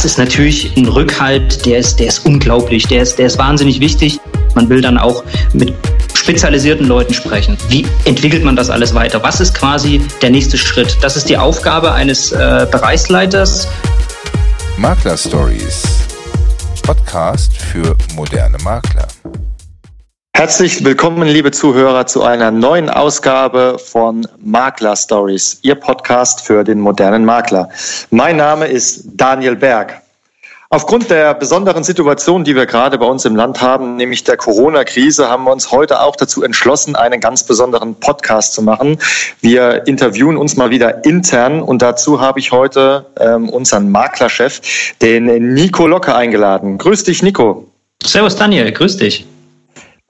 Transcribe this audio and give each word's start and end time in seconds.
das 0.00 0.12
ist 0.12 0.18
natürlich 0.18 0.74
ein 0.78 0.88
Rückhalt, 0.88 1.66
der 1.66 1.76
ist, 1.76 2.00
der 2.00 2.06
ist 2.06 2.24
unglaublich, 2.24 2.86
der 2.86 3.02
ist, 3.02 3.18
der 3.18 3.26
ist 3.26 3.36
wahnsinnig 3.36 3.80
wichtig. 3.80 4.18
Man 4.54 4.66
will 4.70 4.80
dann 4.80 4.96
auch 4.96 5.22
mit 5.52 5.74
spezialisierten 6.14 6.86
Leuten 6.86 7.12
sprechen. 7.12 7.58
Wie 7.68 7.84
entwickelt 8.06 8.42
man 8.42 8.56
das 8.56 8.70
alles 8.70 8.94
weiter? 8.94 9.22
Was 9.22 9.42
ist 9.42 9.54
quasi 9.54 10.00
der 10.22 10.30
nächste 10.30 10.56
Schritt? 10.56 10.96
Das 11.02 11.18
ist 11.18 11.28
die 11.28 11.36
Aufgabe 11.36 11.92
eines 11.92 12.32
äh, 12.32 12.66
Bereichsleiters. 12.70 13.68
Makler 14.78 15.18
Stories. 15.18 15.82
Podcast 16.82 17.54
für 17.58 17.94
moderne 18.14 18.56
Makler. 18.64 19.06
Herzlich 20.40 20.82
willkommen, 20.82 21.28
liebe 21.28 21.50
Zuhörer, 21.50 22.06
zu 22.06 22.22
einer 22.22 22.50
neuen 22.50 22.88
Ausgabe 22.88 23.76
von 23.78 24.26
Makler 24.42 24.96
Stories, 24.96 25.58
Ihr 25.60 25.74
Podcast 25.74 26.40
für 26.40 26.64
den 26.64 26.80
modernen 26.80 27.26
Makler. 27.26 27.68
Mein 28.08 28.38
Name 28.38 28.66
ist 28.66 29.04
Daniel 29.12 29.54
Berg. 29.54 30.00
Aufgrund 30.70 31.10
der 31.10 31.34
besonderen 31.34 31.84
Situation, 31.84 32.42
die 32.42 32.56
wir 32.56 32.64
gerade 32.64 32.96
bei 32.96 33.04
uns 33.04 33.26
im 33.26 33.36
Land 33.36 33.60
haben, 33.60 33.96
nämlich 33.96 34.24
der 34.24 34.38
Corona-Krise, 34.38 35.28
haben 35.28 35.44
wir 35.44 35.52
uns 35.52 35.72
heute 35.72 36.00
auch 36.00 36.16
dazu 36.16 36.42
entschlossen, 36.42 36.96
einen 36.96 37.20
ganz 37.20 37.42
besonderen 37.42 37.96
Podcast 37.96 38.54
zu 38.54 38.62
machen. 38.62 38.98
Wir 39.42 39.86
interviewen 39.86 40.38
uns 40.38 40.56
mal 40.56 40.70
wieder 40.70 41.04
intern 41.04 41.60
und 41.60 41.82
dazu 41.82 42.22
habe 42.22 42.40
ich 42.40 42.50
heute 42.50 43.04
ähm, 43.20 43.50
unseren 43.50 43.90
Maklerchef, 43.90 44.62
den 45.02 45.52
Nico 45.52 45.86
Locke, 45.86 46.14
eingeladen. 46.14 46.78
Grüß 46.78 47.04
dich, 47.04 47.22
Nico. 47.22 47.66
Servus, 48.02 48.36
Daniel. 48.36 48.72
Grüß 48.72 48.96
dich. 48.96 49.26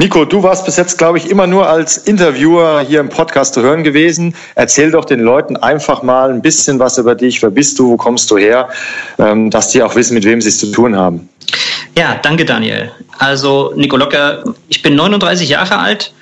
Nico, 0.00 0.24
du 0.24 0.42
warst 0.42 0.64
bis 0.64 0.78
jetzt, 0.78 0.96
glaube 0.96 1.18
ich, 1.18 1.28
immer 1.28 1.46
nur 1.46 1.68
als 1.68 1.98
Interviewer 1.98 2.80
hier 2.80 3.00
im 3.00 3.10
Podcast 3.10 3.52
zu 3.52 3.60
hören 3.60 3.84
gewesen. 3.84 4.34
Erzähl 4.54 4.90
doch 4.90 5.04
den 5.04 5.20
Leuten 5.20 5.59
einfach 5.59 6.02
mal 6.02 6.30
ein 6.30 6.40
bisschen 6.40 6.78
was 6.78 6.96
über 6.96 7.14
dich. 7.14 7.42
Wer 7.42 7.50
bist 7.50 7.78
du? 7.78 7.90
Wo 7.90 7.96
kommst 7.98 8.30
du 8.30 8.38
her? 8.38 8.70
Ähm, 9.18 9.50
dass 9.50 9.68
die 9.68 9.82
auch 9.82 9.95
wissen, 9.96 10.14
mit 10.14 10.24
wem 10.24 10.40
sie 10.40 10.48
es 10.48 10.59
zu 10.59 10.73
tun 10.73 10.96
haben. 10.96 11.28
Ja, 11.98 12.18
danke, 12.23 12.46
Daniel. 12.46 12.90
Also, 13.18 13.74
Nico 13.76 13.98
Locker, 13.98 14.42
ich 14.68 14.80
bin 14.80 14.95
39 14.95 15.51
Jahre 15.51 15.79
alt 15.79 16.14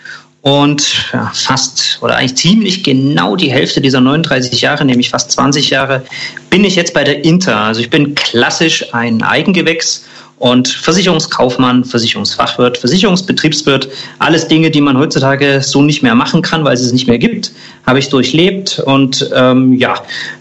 und 0.42 1.12
ja, 1.12 1.30
fast 1.32 1.98
oder 2.00 2.16
eigentlich 2.16 2.36
ziemlich 2.36 2.82
genau 2.82 3.36
die 3.36 3.52
Hälfte 3.52 3.80
dieser 3.80 4.00
39 4.00 4.60
Jahre, 4.60 4.84
nämlich 4.86 5.10
fast 5.10 5.30
20 5.30 5.70
Jahre, 5.70 6.02
bin 6.50 6.64
ich 6.64 6.74
jetzt 6.74 6.94
bei 6.94 7.04
der 7.04 7.24
Inter. 7.24 7.58
Also 7.58 7.80
ich 7.80 7.90
bin 7.90 8.16
klassisch 8.16 8.92
ein 8.92 9.22
Eigengewächs 9.22 10.07
und 10.38 10.68
Versicherungskaufmann, 10.68 11.84
Versicherungsfachwirt, 11.84 12.78
Versicherungsbetriebswirt, 12.78 13.88
alles 14.18 14.46
Dinge, 14.46 14.70
die 14.70 14.80
man 14.80 14.96
heutzutage 14.96 15.60
so 15.62 15.82
nicht 15.82 16.02
mehr 16.02 16.14
machen 16.14 16.42
kann, 16.42 16.64
weil 16.64 16.74
es 16.74 16.80
es 16.80 16.92
nicht 16.92 17.08
mehr 17.08 17.18
gibt, 17.18 17.52
habe 17.86 17.98
ich 17.98 18.08
durchlebt. 18.08 18.80
Und 18.84 19.28
ähm, 19.34 19.72
ja, 19.72 19.94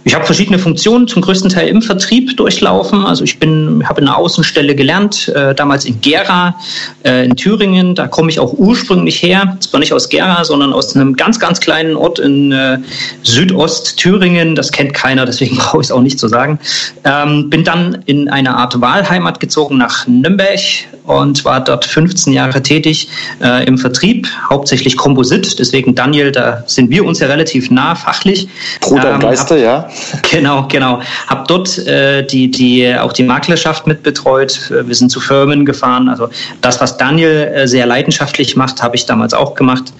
ich 0.04 0.14
habe 0.14 0.26
verschiedene 0.26 0.60
Funktionen, 0.60 1.08
zum 1.08 1.22
größten 1.22 1.50
Teil 1.50 1.70
im 1.70 1.82
Vertrieb 1.82 2.36
durchlaufen. 2.38 3.06
Also 3.06 3.24
ich 3.24 3.40
bin, 3.40 3.84
habe 3.88 4.02
in 4.02 4.06
der 4.06 4.18
Außenstelle 4.18 4.76
gelernt, 4.76 5.30
äh, 5.30 5.56
damals 5.56 5.86
in 5.86 6.00
Gera 6.02 6.56
äh, 7.04 7.26
in 7.26 7.36
Thüringen. 7.36 7.96
Da 7.96 8.08
komme 8.08 8.30
ich 8.30 8.40
auch 8.40 8.54
ursprünglich 8.54 9.24
her. 9.24 9.58
Zwar 9.62 9.80
nicht 9.80 9.94
aus 9.94 10.10
Gera, 10.10 10.44
sondern 10.44 10.74
aus 10.74 10.96
einem 10.96 11.16
ganz, 11.16 11.40
ganz 11.40 11.60
kleinen 11.60 11.96
Ort 11.96 12.20
in 12.20 12.52
äh, 12.52 12.78
Südost-Thüringen. 13.24 14.56
Das 14.56 14.72
kennt 14.72 14.94
keiner, 14.94 15.26
deswegen 15.26 15.56
brauche 15.58 15.82
ich 15.82 15.88
es 15.88 15.92
auch 15.92 16.02
nicht 16.02 16.20
zu 16.20 16.28
sagen. 16.28 16.60
Ähm, 17.04 17.50
bin 17.50 17.64
dann 17.64 18.04
in 18.06 18.30
eine 18.30 18.56
Art 18.56 18.80
Wahlheimat 18.80 19.40
gezogen 19.40 19.78
nach 19.88 20.06
Nürnberg 20.08 20.60
und 21.06 21.46
war 21.46 21.64
dort 21.64 21.86
15 21.86 22.34
Jahre 22.34 22.62
tätig 22.62 23.08
äh, 23.42 23.66
im 23.66 23.78
Vertrieb, 23.78 24.28
hauptsächlich 24.50 24.98
Komposit. 24.98 25.58
Deswegen 25.60 25.96
Daniel, 25.96 26.32
da 26.32 26.64
sind 26.68 26.90
wir 26.90 27.06
uns 27.06 27.20
ja 27.20 27.28
relativ 27.28 27.72
nah 27.72 27.96
fachlich. 27.96 28.50
Bruder 28.82 29.14
ähm, 29.14 29.22
Geister, 29.22 29.56
hab, 29.56 29.62
ja. 29.62 29.90
Genau, 30.30 30.68
genau. 30.68 31.00
Hab 31.28 31.48
dort 31.48 31.78
äh, 31.88 32.26
die, 32.26 32.52
die, 32.52 32.94
auch 33.00 33.14
die 33.14 33.24
Maklerschaft 33.24 33.88
mitbetreut. 33.88 34.72
Wir 34.86 34.96
sind 34.96 35.10
zu 35.10 35.22
Firmen 35.22 35.66
gefahren. 35.66 36.10
Also 36.10 36.28
das, 36.62 36.82
was 36.82 36.98
Daniel 36.98 37.50
äh, 37.56 37.68
sehr 37.68 37.86
leidenschaftlich 37.86 38.58
macht, 38.58 38.84
habe 38.84 38.98
ich 38.98 39.06
damals 39.06 39.34
auch 39.34 39.56
gemacht. 39.56 39.94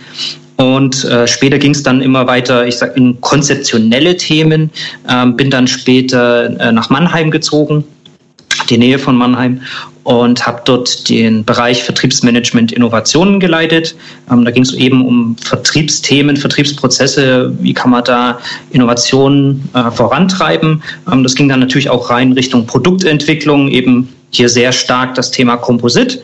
Und 0.58 1.06
äh, 1.06 1.28
später 1.28 1.60
ging 1.60 1.72
es 1.72 1.84
dann 1.84 2.02
immer 2.02 2.26
weiter, 2.28 2.66
ich 2.66 2.78
sag 2.78 2.98
in 2.98 3.22
konzeptionelle 3.22 4.18
Themen. 4.18 4.72
Ähm, 5.08 5.38
bin 5.38 5.50
dann 5.50 5.68
später 5.68 6.60
äh, 6.60 6.72
nach 6.72 6.90
Mannheim 6.90 7.32
gezogen 7.32 7.86
die 8.70 8.78
Nähe 8.78 9.00
von 9.00 9.16
Mannheim 9.16 9.62
und 10.04 10.48
habe 10.48 10.62
dort 10.64 11.10
den 11.10 11.44
Bereich 11.44 11.84
Vertriebsmanagement 11.84 12.72
Innovationen 12.72 13.42
geleitet. 13.42 13.96
Ähm, 14.32 14.46
da 14.46 14.52
ging 14.52 14.64
es 14.64 14.74
eben 14.74 15.06
um 15.06 15.36
Vertriebsthemen, 15.38 16.38
Vertriebsprozesse, 16.38 17.54
wie 17.60 17.74
kann 17.74 17.92
man 17.92 18.06
da 18.06 18.40
Innovationen 18.72 19.68
äh, 19.74 19.92
vorantreiben. 19.92 20.82
Ähm, 21.12 21.24
das 21.24 21.36
ging 21.36 21.50
dann 21.50 21.60
natürlich 21.60 21.90
auch 21.90 22.10
rein 22.10 22.32
Richtung 22.32 22.66
Produktentwicklung, 22.66 23.68
eben 23.70 24.08
hier 24.30 24.48
sehr 24.48 24.72
stark 24.72 25.16
das 25.16 25.32
Thema 25.32 25.58
Komposit. 25.58 26.22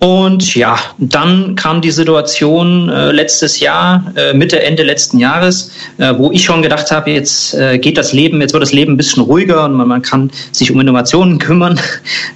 Und 0.00 0.54
ja, 0.54 0.78
dann 0.96 1.56
kam 1.56 1.82
die 1.82 1.90
Situation 1.90 2.88
äh, 2.88 3.12
letztes 3.12 3.60
Jahr, 3.60 4.10
äh, 4.16 4.32
Mitte, 4.32 4.62
Ende 4.62 4.82
letzten 4.82 5.18
Jahres, 5.18 5.72
äh, 5.98 6.14
wo 6.16 6.32
ich 6.32 6.42
schon 6.42 6.62
gedacht 6.62 6.90
habe, 6.90 7.10
jetzt 7.10 7.52
äh, 7.52 7.78
geht 7.78 7.98
das 7.98 8.14
Leben, 8.14 8.40
jetzt 8.40 8.54
wird 8.54 8.62
das 8.62 8.72
Leben 8.72 8.94
ein 8.94 8.96
bisschen 8.96 9.22
ruhiger 9.22 9.66
und 9.66 9.74
man, 9.74 9.88
man 9.88 10.00
kann 10.00 10.30
sich 10.52 10.72
um 10.72 10.80
Innovationen 10.80 11.38
kümmern. 11.38 11.78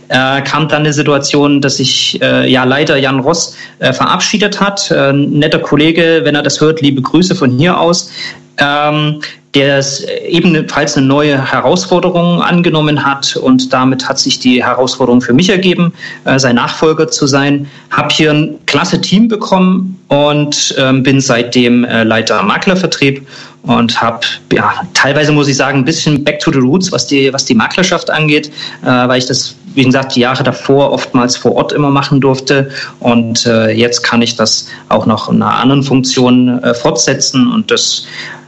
Äh, 0.08 0.42
kam 0.42 0.68
dann 0.68 0.80
eine 0.80 0.92
Situation, 0.92 1.62
dass 1.62 1.78
sich 1.78 2.20
äh, 2.20 2.50
ja 2.50 2.64
leider 2.64 2.98
Jan 2.98 3.20
Ross 3.20 3.56
verabschiedet 3.80 4.60
hat. 4.60 4.90
netter 5.14 5.58
Kollege, 5.58 6.20
wenn 6.22 6.34
er 6.34 6.42
das 6.42 6.60
hört, 6.60 6.80
liebe 6.80 7.02
Grüße 7.02 7.34
von 7.34 7.50
hier 7.58 7.78
aus. 7.78 8.10
Ähm, 8.58 9.20
der 9.54 9.78
es 9.78 10.04
ebenfalls 10.26 10.96
eine 10.96 11.06
neue 11.06 11.52
Herausforderung 11.52 12.42
angenommen 12.42 13.04
hat 13.04 13.36
und 13.36 13.72
damit 13.72 14.08
hat 14.08 14.18
sich 14.18 14.40
die 14.40 14.64
Herausforderung 14.64 15.20
für 15.20 15.32
mich 15.32 15.48
ergeben, 15.48 15.92
äh, 16.24 16.38
sein 16.38 16.56
Nachfolger 16.56 17.08
zu 17.08 17.26
sein. 17.26 17.68
Habe 17.90 18.12
hier 18.12 18.32
ein 18.32 18.58
klasse 18.66 19.00
Team 19.00 19.28
bekommen 19.28 20.00
und 20.08 20.74
ähm, 20.78 21.02
bin 21.02 21.20
seitdem 21.20 21.84
äh, 21.84 22.02
Leiter 22.02 22.42
Maklervertrieb 22.42 23.26
und 23.62 24.00
habe 24.00 24.20
ja 24.52 24.82
teilweise 24.92 25.32
muss 25.32 25.48
ich 25.48 25.56
sagen 25.56 25.78
ein 25.78 25.84
bisschen 25.84 26.22
back 26.22 26.38
to 26.40 26.52
the 26.52 26.58
roots, 26.58 26.92
was 26.92 27.06
die 27.06 27.32
was 27.32 27.44
die 27.44 27.54
Maklerschaft 27.54 28.10
angeht, 28.10 28.50
äh, 28.82 28.86
weil 28.86 29.18
ich 29.18 29.26
das 29.26 29.54
wie 29.74 29.84
gesagt 29.84 30.14
die 30.14 30.20
Jahre 30.20 30.42
davor 30.44 30.92
oftmals 30.92 31.36
vor 31.36 31.52
Ort 31.52 31.72
immer 31.72 31.90
machen 31.90 32.20
durfte 32.20 32.70
und 33.00 33.46
äh, 33.46 33.70
jetzt 33.70 34.02
kann 34.02 34.20
ich 34.22 34.36
das 34.36 34.68
auch 34.88 35.06
noch 35.06 35.28
in 35.28 35.42
einer 35.42 35.54
anderen 35.54 35.82
Funktion 35.82 36.62
äh, 36.62 36.74
fortsetzen 36.74 37.50
und 37.52 37.70
das 37.70 38.06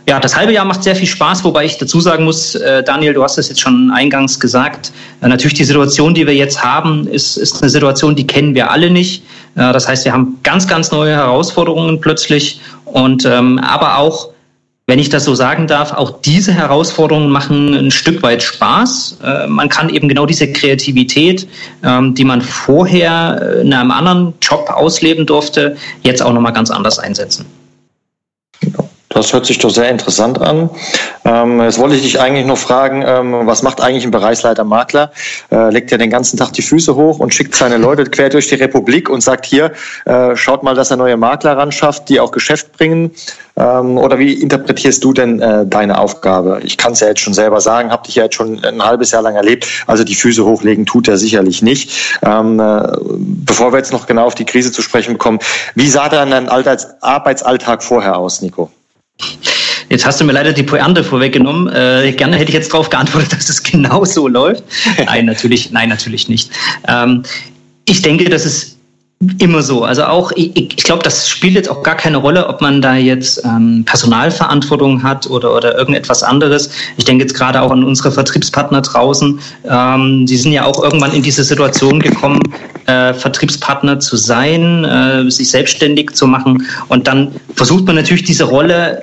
ja, 0.09 0.21
das 0.21 0.37
halbe 0.37 0.53
Jahr 0.53 0.65
macht 0.65 0.85
sehr 0.85 0.95
viel 0.95 1.09
Spaß, 1.09 1.43
wobei 1.43 1.65
ich 1.65 1.79
dazu 1.79 2.01
sagen 2.01 2.25
muss, 2.25 2.55
äh, 2.55 2.83
Daniel, 2.85 3.13
du 3.15 3.25
hast 3.25 3.39
es 3.39 3.49
jetzt 3.49 3.61
schon 3.61 3.91
eingangs 3.91 4.39
gesagt, 4.39 4.93
äh, 5.21 5.27
natürlich 5.27 5.55
die 5.55 5.65
Situation, 5.65 6.15
die 6.15 6.27
wir 6.27 6.35
jetzt 6.35 6.63
haben, 6.63 7.09
ist, 7.09 7.37
ist 7.37 7.61
eine 7.61 7.71
Situation, 7.71 8.15
die 8.15 8.27
kennen 8.27 8.55
wir 8.55 8.71
alle 8.71 8.89
nicht. 8.89 9.25
Äh, 9.57 9.73
das 9.73 9.89
heißt, 9.89 10.05
wir 10.05 10.13
haben 10.13 10.39
ganz, 10.45 10.69
ganz 10.69 10.93
neue 10.93 11.17
Herausforderungen 11.17 12.01
plötzlich 12.01 12.61
und 12.85 13.25
ähm, 13.25 13.59
aber 13.59 13.99
auch 13.99 14.31
wenn 14.89 15.01
ich 15.01 15.09
das 15.09 15.25
so 15.25 15.35
sagen 15.35 15.67
darf, 15.67 15.93
auch 15.93 16.21
diese 16.21 16.53
Herausforderungen 16.53 17.29
machen 17.29 17.75
ein 17.75 17.91
Stück 17.91 18.23
weit 18.23 18.41
Spaß. 18.41 19.19
Äh, 19.25 19.49
man 19.49 19.69
kann 19.69 19.89
eben 19.89 20.09
genau 20.09 20.27
diese 20.27 20.53
Kreativität, 20.53 21.49
ähm, 21.83 22.15
die 22.15 22.25
man 22.25 22.41
vorher 22.41 23.61
in 23.61 23.75
einem 23.75 23.91
anderen 23.91 24.35
Job 24.41 24.71
ausleben 24.71 25.27
durfte, 25.27 25.77
jetzt 26.05 26.23
auch 26.23 26.33
nochmal 26.33 26.53
ganz 26.53 26.71
anders 26.71 27.01
einsetzen. 27.01 27.47
Das 29.17 29.33
hört 29.33 29.47
sich 29.47 29.57
doch 29.57 29.71
sehr 29.71 29.89
interessant 29.89 30.43
an. 30.43 30.69
Ähm, 31.25 31.63
jetzt 31.63 31.79
wollte 31.79 31.97
ich 31.97 32.03
dich 32.03 32.21
eigentlich 32.21 32.45
noch 32.45 32.59
fragen, 32.59 33.03
ähm, 33.03 33.47
was 33.47 33.63
macht 33.63 33.81
eigentlich 33.81 34.05
ein 34.05 34.11
Bereichsleiter 34.11 34.63
Makler? 34.63 35.11
Äh, 35.51 35.71
legt 35.71 35.91
ja 35.91 35.97
den 35.97 36.11
ganzen 36.11 36.37
Tag 36.37 36.53
die 36.53 36.61
Füße 36.61 36.97
hoch 36.97 37.19
und 37.19 37.33
schickt 37.33 37.55
seine 37.55 37.79
Leute 37.79 38.05
quer 38.11 38.29
durch 38.29 38.49
die 38.49 38.57
Republik 38.57 39.09
und 39.09 39.23
sagt 39.23 39.47
hier, 39.47 39.73
äh, 40.05 40.37
schaut 40.37 40.63
mal, 40.63 40.75
dass 40.75 40.91
er 40.91 40.99
neue 40.99 41.17
Makler 41.17 41.57
ran 41.57 41.73
schafft, 41.73 42.11
die 42.11 42.21
auch 42.21 42.31
Geschäft 42.31 42.73
bringen. 42.77 43.11
Ähm, 43.57 43.97
oder 43.97 44.19
wie 44.19 44.35
interpretierst 44.35 45.03
du 45.03 45.15
denn 45.15 45.41
äh, 45.41 45.65
deine 45.65 45.99
Aufgabe? 45.99 46.61
Ich 46.63 46.77
kann 46.77 46.93
es 46.93 47.01
ja 47.01 47.09
jetzt 47.09 47.21
schon 47.21 47.33
selber 47.33 47.63
sagen, 47.63 47.91
habe 47.91 48.05
dich 48.05 48.17
ja 48.17 48.25
jetzt 48.25 48.35
schon 48.35 48.63
ein 48.63 48.85
halbes 48.85 49.13
Jahr 49.13 49.23
lang 49.23 49.35
erlebt. 49.35 49.67
Also 49.87 50.05
die 50.05 50.15
Füße 50.15 50.45
hochlegen 50.45 50.85
tut 50.85 51.09
er 51.09 51.17
sicherlich 51.17 51.63
nicht. 51.63 52.19
Ähm, 52.23 52.61
äh, 52.61 52.83
bevor 53.01 53.73
wir 53.73 53.79
jetzt 53.79 53.93
noch 53.95 54.07
genau 54.07 54.27
auf 54.27 54.35
die 54.35 54.45
Krise 54.45 54.73
zu 54.73 54.83
sprechen 54.83 55.17
kommen, 55.17 55.39
wie 55.75 55.89
sah 55.89 56.11
dein 56.11 56.51
Arbeitsalltag 56.51 57.83
vorher 57.83 58.19
aus, 58.19 58.43
Nico? 58.43 58.71
Jetzt 59.89 60.05
hast 60.05 60.21
du 60.21 60.25
mir 60.25 60.33
leider 60.33 60.53
die 60.53 60.63
Pointe 60.63 61.05
vorweggenommen. 61.05 61.73
Äh, 61.73 62.13
gerne 62.13 62.37
hätte 62.37 62.51
ich 62.51 62.55
jetzt 62.55 62.73
darauf 62.73 62.91
geantwortet, 62.91 63.33
dass 63.39 63.49
es 63.49 63.63
genau 63.63 64.05
so 64.05 64.29
läuft. 64.29 64.65
Nein, 65.05 65.27
natürlich, 65.27 65.71
nein, 65.71 65.89
natürlich 65.89 66.29
nicht. 66.29 66.51
Ähm, 66.89 67.23
ich 67.85 68.03
denke, 68.03 68.29
dass 68.29 68.45
es 68.45 68.76
immer 69.39 69.63
so. 69.63 69.83
Also 69.83 70.05
auch, 70.05 70.31
ich, 70.33 70.55
ich 70.55 70.77
glaube, 70.77 71.03
das 71.03 71.29
spielt 71.29 71.55
jetzt 71.55 71.71
auch 71.71 71.83
gar 71.83 71.95
keine 71.95 72.19
Rolle, 72.19 72.49
ob 72.49 72.61
man 72.61 72.83
da 72.83 72.97
jetzt 72.97 73.43
ähm, 73.45 73.83
Personalverantwortung 73.87 75.03
hat 75.03 75.27
oder, 75.29 75.57
oder 75.57 75.77
irgendetwas 75.77 76.23
anderes. 76.23 76.71
Ich 76.99 77.05
denke 77.05 77.25
jetzt 77.25 77.35
gerade 77.35 77.63
auch 77.63 77.71
an 77.71 77.83
unsere 77.83 78.13
Vertriebspartner 78.13 78.83
draußen. 78.83 79.41
Ähm, 79.65 80.27
die 80.27 80.37
sind 80.37 80.53
ja 80.53 80.65
auch 80.65 80.83
irgendwann 80.83 81.13
in 81.13 81.23
diese 81.23 81.45
Situation 81.45 82.01
gekommen, 82.01 82.41
äh, 82.87 83.15
Vertriebspartner 83.15 84.01
zu 84.01 84.17
sein, 84.17 84.85
äh, 84.85 85.31
sich 85.31 85.51
selbstständig 85.51 86.11
zu 86.13 86.27
machen. 86.27 86.67
Und 86.89 87.07
dann 87.07 87.33
versucht 87.55 87.87
man 87.87 87.97
natürlich 87.97 88.25
diese 88.25 88.45
Rolle 88.45 89.03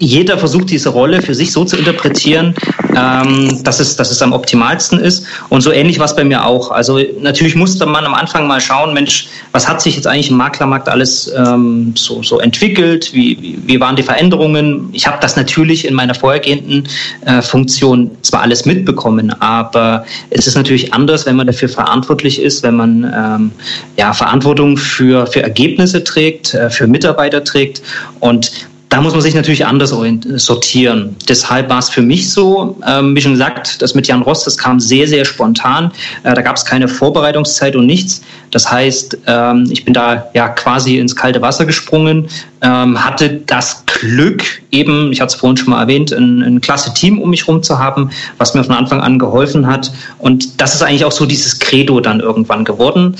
jeder 0.00 0.38
versucht 0.38 0.70
diese 0.70 0.88
Rolle 0.88 1.20
für 1.20 1.34
sich 1.34 1.52
so 1.52 1.64
zu 1.64 1.76
interpretieren, 1.76 2.54
ähm, 2.96 3.62
dass, 3.62 3.80
es, 3.80 3.96
dass 3.96 4.10
es 4.10 4.20
am 4.22 4.32
optimalsten 4.32 4.98
ist. 4.98 5.26
Und 5.50 5.60
so 5.60 5.70
ähnlich 5.70 5.98
war 5.98 6.06
es 6.06 6.16
bei 6.16 6.24
mir 6.24 6.44
auch. 6.44 6.70
Also 6.70 6.98
natürlich 7.20 7.54
musste 7.54 7.84
man 7.84 8.06
am 8.06 8.14
Anfang 8.14 8.46
mal 8.46 8.60
schauen, 8.62 8.94
Mensch, 8.94 9.28
was 9.52 9.68
hat 9.68 9.82
sich 9.82 9.96
jetzt 9.96 10.06
eigentlich 10.06 10.30
im 10.30 10.38
Maklermarkt 10.38 10.88
alles 10.88 11.30
ähm, 11.36 11.92
so, 11.96 12.22
so 12.22 12.40
entwickelt? 12.40 13.12
Wie, 13.12 13.36
wie, 13.42 13.58
wie 13.66 13.78
waren 13.78 13.94
die 13.94 14.02
Veränderungen? 14.02 14.88
Ich 14.92 15.06
habe 15.06 15.18
das 15.20 15.36
natürlich 15.36 15.86
in 15.86 15.92
meiner 15.92 16.14
vorhergehenden 16.14 16.88
äh, 17.26 17.42
Funktion 17.42 18.10
zwar 18.22 18.40
alles 18.40 18.64
mitbekommen, 18.64 19.34
aber 19.40 20.06
es 20.30 20.46
ist 20.46 20.54
natürlich 20.54 20.94
anders, 20.94 21.26
wenn 21.26 21.36
man 21.36 21.46
dafür 21.46 21.68
verantwortlich 21.68 22.40
ist, 22.40 22.62
wenn 22.62 22.76
man 22.76 23.12
ähm, 23.14 23.52
ja, 23.98 24.14
Verantwortung 24.14 24.78
für, 24.78 25.26
für 25.26 25.42
Ergebnisse 25.42 26.02
trägt, 26.02 26.54
äh, 26.54 26.70
für 26.70 26.86
Mitarbeiter 26.86 27.44
trägt. 27.44 27.82
Und 28.20 28.50
da 28.90 29.00
muss 29.00 29.12
man 29.12 29.22
sich 29.22 29.34
natürlich 29.34 29.64
anders 29.64 29.94
sortieren. 30.34 31.16
Deshalb 31.28 31.70
war 31.70 31.78
es 31.78 31.88
für 31.88 32.02
mich 32.02 32.32
so, 32.32 32.76
ähm, 32.86 33.14
wie 33.14 33.20
schon 33.20 33.32
gesagt, 33.32 33.80
das 33.80 33.94
mit 33.94 34.08
Jan 34.08 34.22
Ross, 34.22 34.44
das 34.44 34.58
kam 34.58 34.80
sehr, 34.80 35.06
sehr 35.06 35.24
spontan. 35.24 35.92
Äh, 36.24 36.34
da 36.34 36.42
gab 36.42 36.56
es 36.56 36.64
keine 36.64 36.88
Vorbereitungszeit 36.88 37.76
und 37.76 37.86
nichts. 37.86 38.20
Das 38.50 38.68
heißt, 38.68 39.16
ähm, 39.28 39.68
ich 39.70 39.84
bin 39.84 39.94
da 39.94 40.28
ja 40.34 40.48
quasi 40.48 40.98
ins 40.98 41.14
kalte 41.14 41.40
Wasser 41.40 41.66
gesprungen, 41.66 42.28
ähm, 42.62 43.02
hatte 43.02 43.40
das 43.46 43.84
Glück, 43.86 44.42
eben, 44.72 45.12
ich 45.12 45.20
hatte 45.20 45.34
es 45.34 45.40
vorhin 45.40 45.56
schon 45.56 45.70
mal 45.70 45.82
erwähnt, 45.82 46.10
ein, 46.10 46.42
ein 46.42 46.60
klasse 46.60 46.92
Team 46.92 47.20
um 47.20 47.30
mich 47.30 47.46
herum 47.46 47.62
zu 47.62 47.78
haben, 47.78 48.10
was 48.38 48.54
mir 48.54 48.64
von 48.64 48.74
Anfang 48.74 49.00
an 49.00 49.20
geholfen 49.20 49.68
hat. 49.68 49.92
Und 50.18 50.60
das 50.60 50.74
ist 50.74 50.82
eigentlich 50.82 51.04
auch 51.04 51.12
so 51.12 51.26
dieses 51.26 51.60
Credo 51.60 52.00
dann 52.00 52.18
irgendwann 52.18 52.64
geworden 52.64 53.14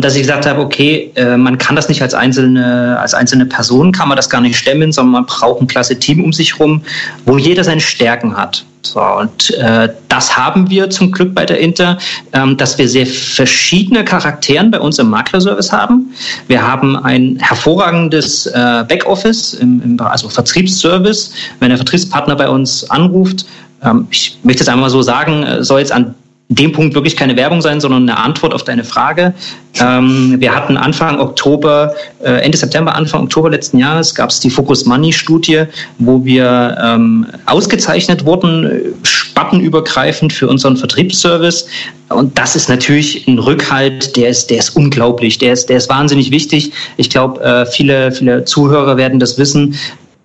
dass 0.00 0.14
ich 0.14 0.22
gesagt 0.22 0.46
habe, 0.46 0.60
okay, 0.60 1.10
äh, 1.16 1.36
man 1.36 1.58
kann 1.58 1.74
das 1.74 1.88
nicht 1.88 2.02
als 2.02 2.14
einzelne, 2.14 2.98
als 3.00 3.14
einzelne 3.14 3.46
Person, 3.46 3.90
kann 3.90 4.08
man 4.08 4.16
das 4.16 4.30
gar 4.30 4.40
nicht 4.40 4.56
stemmen, 4.56 4.92
sondern 4.92 5.12
man 5.12 5.26
braucht 5.26 5.60
ein 5.60 5.66
klasse 5.66 5.98
Team 5.98 6.22
um 6.22 6.32
sich 6.32 6.58
herum, 6.58 6.82
wo 7.26 7.36
jeder 7.36 7.64
seine 7.64 7.80
Stärken 7.80 8.36
hat. 8.36 8.64
So, 8.82 9.00
und 9.00 9.50
äh, 9.54 9.88
das 10.08 10.36
haben 10.36 10.68
wir 10.68 10.90
zum 10.90 11.12
Glück 11.12 11.34
bei 11.34 11.46
der 11.46 11.58
Inter, 11.58 11.98
ähm, 12.32 12.56
dass 12.56 12.78
wir 12.78 12.88
sehr 12.88 13.06
verschiedene 13.06 14.04
Charakteren 14.04 14.70
bei 14.70 14.80
uns 14.80 14.98
im 14.98 15.08
Maklerservice 15.08 15.72
haben. 15.72 16.12
Wir 16.48 16.66
haben 16.66 16.96
ein 16.96 17.38
hervorragendes 17.40 18.46
äh, 18.46 18.84
Backoffice, 18.88 19.54
im, 19.54 19.82
im, 19.84 20.00
also 20.00 20.28
Vertriebsservice. 20.28 21.32
Wenn 21.60 21.68
der 21.68 21.78
Vertriebspartner 21.78 22.34
bei 22.34 22.48
uns 22.48 22.88
anruft, 22.90 23.46
ähm, 23.84 24.06
ich 24.10 24.38
möchte 24.42 24.62
es 24.62 24.68
einmal 24.68 24.90
so 24.90 25.02
sagen, 25.02 25.44
äh, 25.44 25.64
soll 25.64 25.78
jetzt 25.78 25.92
an 25.92 26.14
dem 26.54 26.72
Punkt 26.72 26.94
wirklich 26.94 27.16
keine 27.16 27.36
Werbung 27.36 27.60
sein, 27.60 27.80
sondern 27.80 28.08
eine 28.08 28.18
Antwort 28.18 28.54
auf 28.54 28.64
deine 28.64 28.84
Frage. 28.84 29.34
Ähm, 29.80 30.36
wir 30.38 30.54
hatten 30.54 30.76
Anfang 30.76 31.18
Oktober, 31.18 31.94
äh, 32.22 32.42
Ende 32.42 32.58
September, 32.58 32.94
Anfang 32.94 33.22
Oktober 33.22 33.50
letzten 33.50 33.78
Jahres 33.78 34.14
gab 34.14 34.30
es 34.30 34.40
die 34.40 34.50
Focus 34.50 34.84
Money 34.84 35.12
Studie, 35.12 35.64
wo 35.98 36.24
wir 36.24 36.76
ähm, 36.82 37.26
ausgezeichnet 37.46 38.24
wurden, 38.24 38.94
spattenübergreifend 39.02 40.32
für 40.32 40.48
unseren 40.48 40.76
Vertriebsservice. 40.76 41.66
Und 42.10 42.36
das 42.36 42.54
ist 42.54 42.68
natürlich 42.68 43.26
ein 43.26 43.38
Rückhalt, 43.38 44.16
der 44.16 44.28
ist, 44.28 44.50
der 44.50 44.58
ist 44.58 44.76
unglaublich, 44.76 45.38
der 45.38 45.54
ist, 45.54 45.70
der 45.70 45.78
ist 45.78 45.88
wahnsinnig 45.88 46.30
wichtig. 46.30 46.72
Ich 46.98 47.08
glaube, 47.08 47.40
äh, 47.42 47.66
viele, 47.66 48.12
viele 48.12 48.44
Zuhörer 48.44 48.96
werden 48.96 49.18
das 49.18 49.38
wissen, 49.38 49.74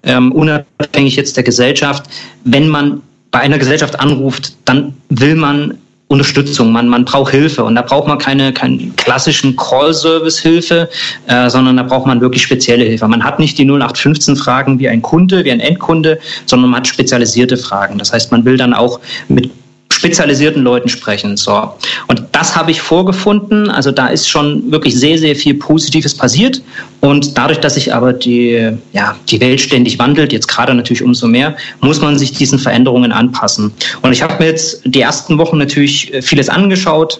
ähm, 0.03 0.31
unabhängig 0.33 1.15
jetzt 1.15 1.37
der 1.37 1.43
Gesellschaft. 1.43 2.03
Wenn 2.43 2.67
man 2.67 3.01
bei 3.31 3.39
einer 3.39 3.57
Gesellschaft 3.57 3.99
anruft, 3.99 4.53
dann 4.65 4.93
will 5.09 5.35
man 5.35 5.77
Unterstützung, 6.09 6.71
man, 6.71 6.87
man 6.87 7.03
braucht 7.03 7.31
Hilfe 7.31 7.65
und 7.65 7.75
da 7.75 7.81
braucht 7.81 8.07
man 8.07 8.17
keine, 8.17 8.53
keinen 8.53 8.95
klassischen 8.95 9.57
Call-Service-Hilfe, 9.57 10.89
äh, 11.27 11.49
sondern 11.49 11.75
da 11.75 11.83
braucht 11.83 12.07
man 12.07 12.21
wirklich 12.21 12.43
spezielle 12.43 12.85
Hilfe. 12.85 13.07
Man 13.09 13.23
hat 13.23 13.39
nicht 13.39 13.57
die 13.57 13.65
0815-Fragen 13.65 14.79
wie 14.79 14.87
ein 14.87 15.01
Kunde, 15.01 15.43
wie 15.43 15.51
ein 15.51 15.59
Endkunde, 15.59 16.17
sondern 16.45 16.69
man 16.69 16.79
hat 16.79 16.87
spezialisierte 16.87 17.57
Fragen. 17.57 17.97
Das 17.97 18.13
heißt, 18.13 18.31
man 18.31 18.45
will 18.45 18.55
dann 18.55 18.73
auch 18.73 19.01
mit 19.27 19.51
spezialisierten 19.91 20.63
Leuten 20.63 20.89
sprechen. 20.89 21.37
So. 21.37 21.73
Und 22.07 22.23
das 22.31 22.55
habe 22.55 22.71
ich 22.71 22.81
vorgefunden. 22.81 23.69
Also 23.69 23.91
da 23.91 24.07
ist 24.07 24.29
schon 24.29 24.71
wirklich 24.71 24.95
sehr, 24.95 25.17
sehr 25.17 25.35
viel 25.35 25.55
Positives 25.55 26.15
passiert. 26.15 26.61
Und 26.99 27.37
dadurch, 27.37 27.59
dass 27.59 27.75
sich 27.75 27.93
aber 27.93 28.13
die, 28.13 28.71
ja, 28.93 29.15
die 29.29 29.39
Welt 29.39 29.59
ständig 29.61 29.97
wandelt, 29.99 30.33
jetzt 30.33 30.47
gerade 30.47 30.73
natürlich 30.73 31.03
umso 31.03 31.27
mehr, 31.27 31.55
muss 31.81 32.01
man 32.01 32.17
sich 32.17 32.31
diesen 32.31 32.59
Veränderungen 32.59 33.11
anpassen. 33.11 33.71
Und 34.01 34.11
ich 34.11 34.21
habe 34.21 34.35
mir 34.39 34.49
jetzt 34.49 34.81
die 34.85 35.01
ersten 35.01 35.37
Wochen 35.37 35.57
natürlich 35.57 36.11
vieles 36.21 36.49
angeschaut, 36.49 37.19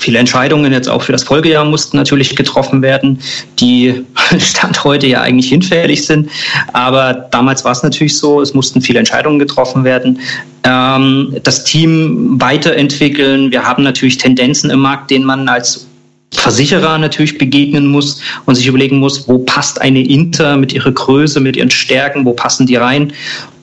Viele 0.00 0.18
Entscheidungen 0.18 0.72
jetzt 0.72 0.88
auch 0.88 1.02
für 1.02 1.12
das 1.12 1.24
Folgejahr 1.24 1.62
mussten 1.66 1.98
natürlich 1.98 2.34
getroffen 2.34 2.80
werden, 2.80 3.18
die 3.58 4.02
Stand 4.38 4.82
heute 4.82 5.06
ja 5.06 5.20
eigentlich 5.20 5.50
hinfällig 5.50 6.06
sind. 6.06 6.30
Aber 6.72 7.12
damals 7.30 7.66
war 7.66 7.72
es 7.72 7.82
natürlich 7.82 8.16
so, 8.16 8.40
es 8.40 8.54
mussten 8.54 8.80
viele 8.80 8.98
Entscheidungen 8.98 9.38
getroffen 9.38 9.84
werden. 9.84 10.18
Ähm, 10.64 11.36
das 11.42 11.64
Team 11.64 12.40
weiterentwickeln. 12.40 13.50
Wir 13.52 13.62
haben 13.62 13.82
natürlich 13.82 14.16
Tendenzen 14.16 14.70
im 14.70 14.78
Markt, 14.80 15.10
denen 15.10 15.26
man 15.26 15.46
als 15.50 15.86
Versicherer 16.32 16.96
natürlich 16.96 17.36
begegnen 17.36 17.88
muss 17.88 18.22
und 18.46 18.54
sich 18.54 18.66
überlegen 18.66 18.98
muss, 18.98 19.28
wo 19.28 19.40
passt 19.40 19.82
eine 19.82 20.02
Inter 20.02 20.56
mit 20.56 20.72
ihrer 20.72 20.92
Größe, 20.92 21.40
mit 21.40 21.56
ihren 21.56 21.70
Stärken, 21.70 22.24
wo 22.24 22.32
passen 22.32 22.66
die 22.66 22.76
rein? 22.76 23.12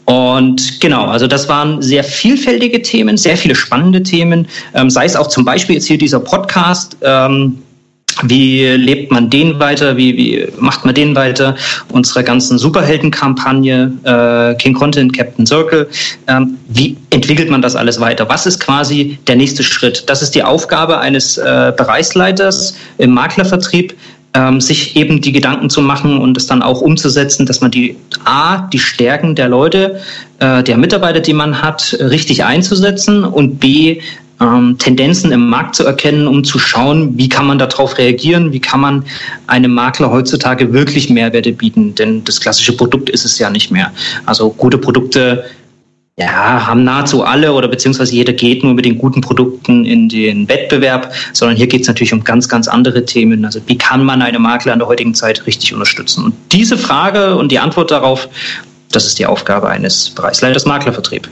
Und 0.07 0.79
genau, 0.79 1.05
also 1.07 1.27
das 1.27 1.49
waren 1.49 1.81
sehr 1.81 2.01
vielfältige 2.01 2.81
Themen, 2.81 3.17
sehr 3.17 3.35
viele 3.35 3.55
spannende 3.55 4.01
Themen, 4.01 4.47
ähm, 4.73 4.89
sei 4.89 5.03
es 5.03 5.17
auch 5.17 5.27
zum 5.27 5.43
Beispiel 5.43 5.75
jetzt 5.75 5.85
hier 5.85 5.97
dieser 5.97 6.21
Podcast. 6.21 6.95
Ähm, 7.01 7.57
wie 8.23 8.65
lebt 8.65 9.11
man 9.11 9.29
den 9.29 9.59
weiter? 9.59 9.97
Wie, 9.97 10.15
wie 10.15 10.47
macht 10.59 10.85
man 10.85 10.95
den 10.95 11.13
weiter? 11.13 11.57
Unsere 11.89 12.23
ganzen 12.23 12.57
Superheldenkampagne, 12.57 13.91
äh, 14.03 14.55
King 14.55 14.73
Content, 14.73 15.15
Captain 15.15 15.45
Circle. 15.45 15.89
Ähm, 16.27 16.57
wie 16.69 16.95
entwickelt 17.09 17.49
man 17.49 17.61
das 17.61 17.75
alles 17.75 17.99
weiter? 17.99 18.29
Was 18.29 18.45
ist 18.45 18.61
quasi 18.61 19.19
der 19.27 19.35
nächste 19.35 19.61
Schritt? 19.61 20.05
Das 20.07 20.21
ist 20.21 20.35
die 20.35 20.43
Aufgabe 20.43 20.99
eines 20.99 21.37
äh, 21.37 21.73
Bereichsleiters 21.75 22.75
im 22.97 23.11
Maklervertrieb, 23.11 23.93
ähm, 24.33 24.61
sich 24.61 24.95
eben 24.95 25.19
die 25.19 25.33
Gedanken 25.33 25.69
zu 25.69 25.81
machen 25.81 26.17
und 26.17 26.37
es 26.37 26.47
dann 26.47 26.61
auch 26.61 26.79
umzusetzen, 26.79 27.45
dass 27.45 27.59
man 27.59 27.71
die 27.71 27.97
A, 28.27 28.67
die 28.71 28.79
Stärken 28.79 29.35
der 29.35 29.47
Leute, 29.47 30.01
äh, 30.39 30.61
der 30.61 30.77
Mitarbeiter, 30.77 31.21
die 31.21 31.33
man 31.33 31.61
hat, 31.61 31.97
richtig 31.99 32.43
einzusetzen 32.43 33.23
und 33.23 33.59
B, 33.59 34.01
ähm, 34.39 34.77
Tendenzen 34.77 35.31
im 35.31 35.49
Markt 35.49 35.75
zu 35.75 35.85
erkennen, 35.85 36.27
um 36.27 36.43
zu 36.43 36.59
schauen, 36.59 37.17
wie 37.17 37.29
kann 37.29 37.47
man 37.47 37.57
darauf 37.57 37.97
reagieren, 37.97 38.51
wie 38.51 38.59
kann 38.59 38.79
man 38.79 39.05
einem 39.47 39.73
Makler 39.73 40.11
heutzutage 40.11 40.73
wirklich 40.73 41.09
Mehrwerte 41.09 41.53
bieten, 41.53 41.95
denn 41.95 42.23
das 42.23 42.39
klassische 42.39 42.75
Produkt 42.75 43.09
ist 43.09 43.25
es 43.25 43.39
ja 43.39 43.49
nicht 43.49 43.71
mehr. 43.71 43.91
Also 44.25 44.49
gute 44.51 44.77
Produkte 44.77 45.45
ja, 46.19 46.65
haben 46.65 46.83
nahezu 46.83 47.23
alle 47.23 47.53
oder 47.53 47.67
beziehungsweise 47.67 48.15
jeder 48.15 48.33
geht 48.33 48.63
nur 48.63 48.73
mit 48.73 48.85
den 48.85 48.97
guten 48.97 49.21
Produkten 49.21 49.85
in 49.85 50.09
den 50.09 50.49
Wettbewerb, 50.49 51.13
sondern 51.31 51.55
hier 51.55 51.67
geht 51.67 51.81
es 51.81 51.87
natürlich 51.87 52.11
um 52.11 52.23
ganz, 52.23 52.49
ganz 52.49 52.67
andere 52.67 53.05
Themen. 53.05 53.45
Also 53.45 53.61
wie 53.67 53.77
kann 53.77 54.03
man 54.03 54.23
eine 54.23 54.39
Makler 54.39 54.73
in 54.73 54.79
der 54.79 54.87
heutigen 54.87 55.13
Zeit 55.13 55.45
richtig 55.45 55.73
unterstützen? 55.73 56.25
Und 56.25 56.33
diese 56.51 56.75
Frage 56.75 57.35
und 57.35 57.51
die 57.51 57.59
Antwort 57.59 57.91
darauf, 57.91 58.27
das 58.91 59.05
ist 59.05 59.19
die 59.19 59.27
Aufgabe 59.27 59.69
eines 59.69 60.09
Bereichsleiters 60.09 60.65
Maklervertrieb. 60.65 61.29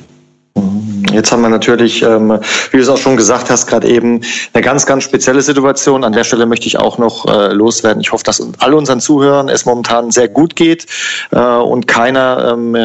Jetzt 1.15 1.31
haben 1.31 1.41
wir 1.41 1.50
natürlich, 1.50 2.01
ähm, 2.01 2.38
wie 2.72 2.77
du 2.77 2.84
es 2.84 2.89
auch 2.89 2.98
schon 2.98 3.15
gesagt 3.15 3.50
hast, 3.50 3.67
gerade 3.67 3.88
eben 3.88 4.19
eine 4.53 4.62
ganz, 4.62 4.86
ganz 4.86 5.05
spezielle 5.05 5.41
Situation. 5.41 6.03
An 6.03 6.12
der 6.12 6.25
Stelle 6.25 6.45
möchte 6.45 6.67
ich 6.67 6.77
auch 6.77 6.98
noch 6.98 7.25
äh, 7.25 7.53
loswerden. 7.53 8.01
Ich 8.01 8.12
hoffe, 8.12 8.25
dass 8.25 8.45
all 8.60 8.74
unseren 8.74 9.00
Zuhörern 9.00 9.48
es 9.48 9.65
momentan 9.65 10.12
sehr 10.12 10.27
gut 10.27 10.57
geht 10.57 10.86
äh, 11.31 11.39
und 11.39 11.88
keiner 11.88 12.51
ähm, 12.53 12.75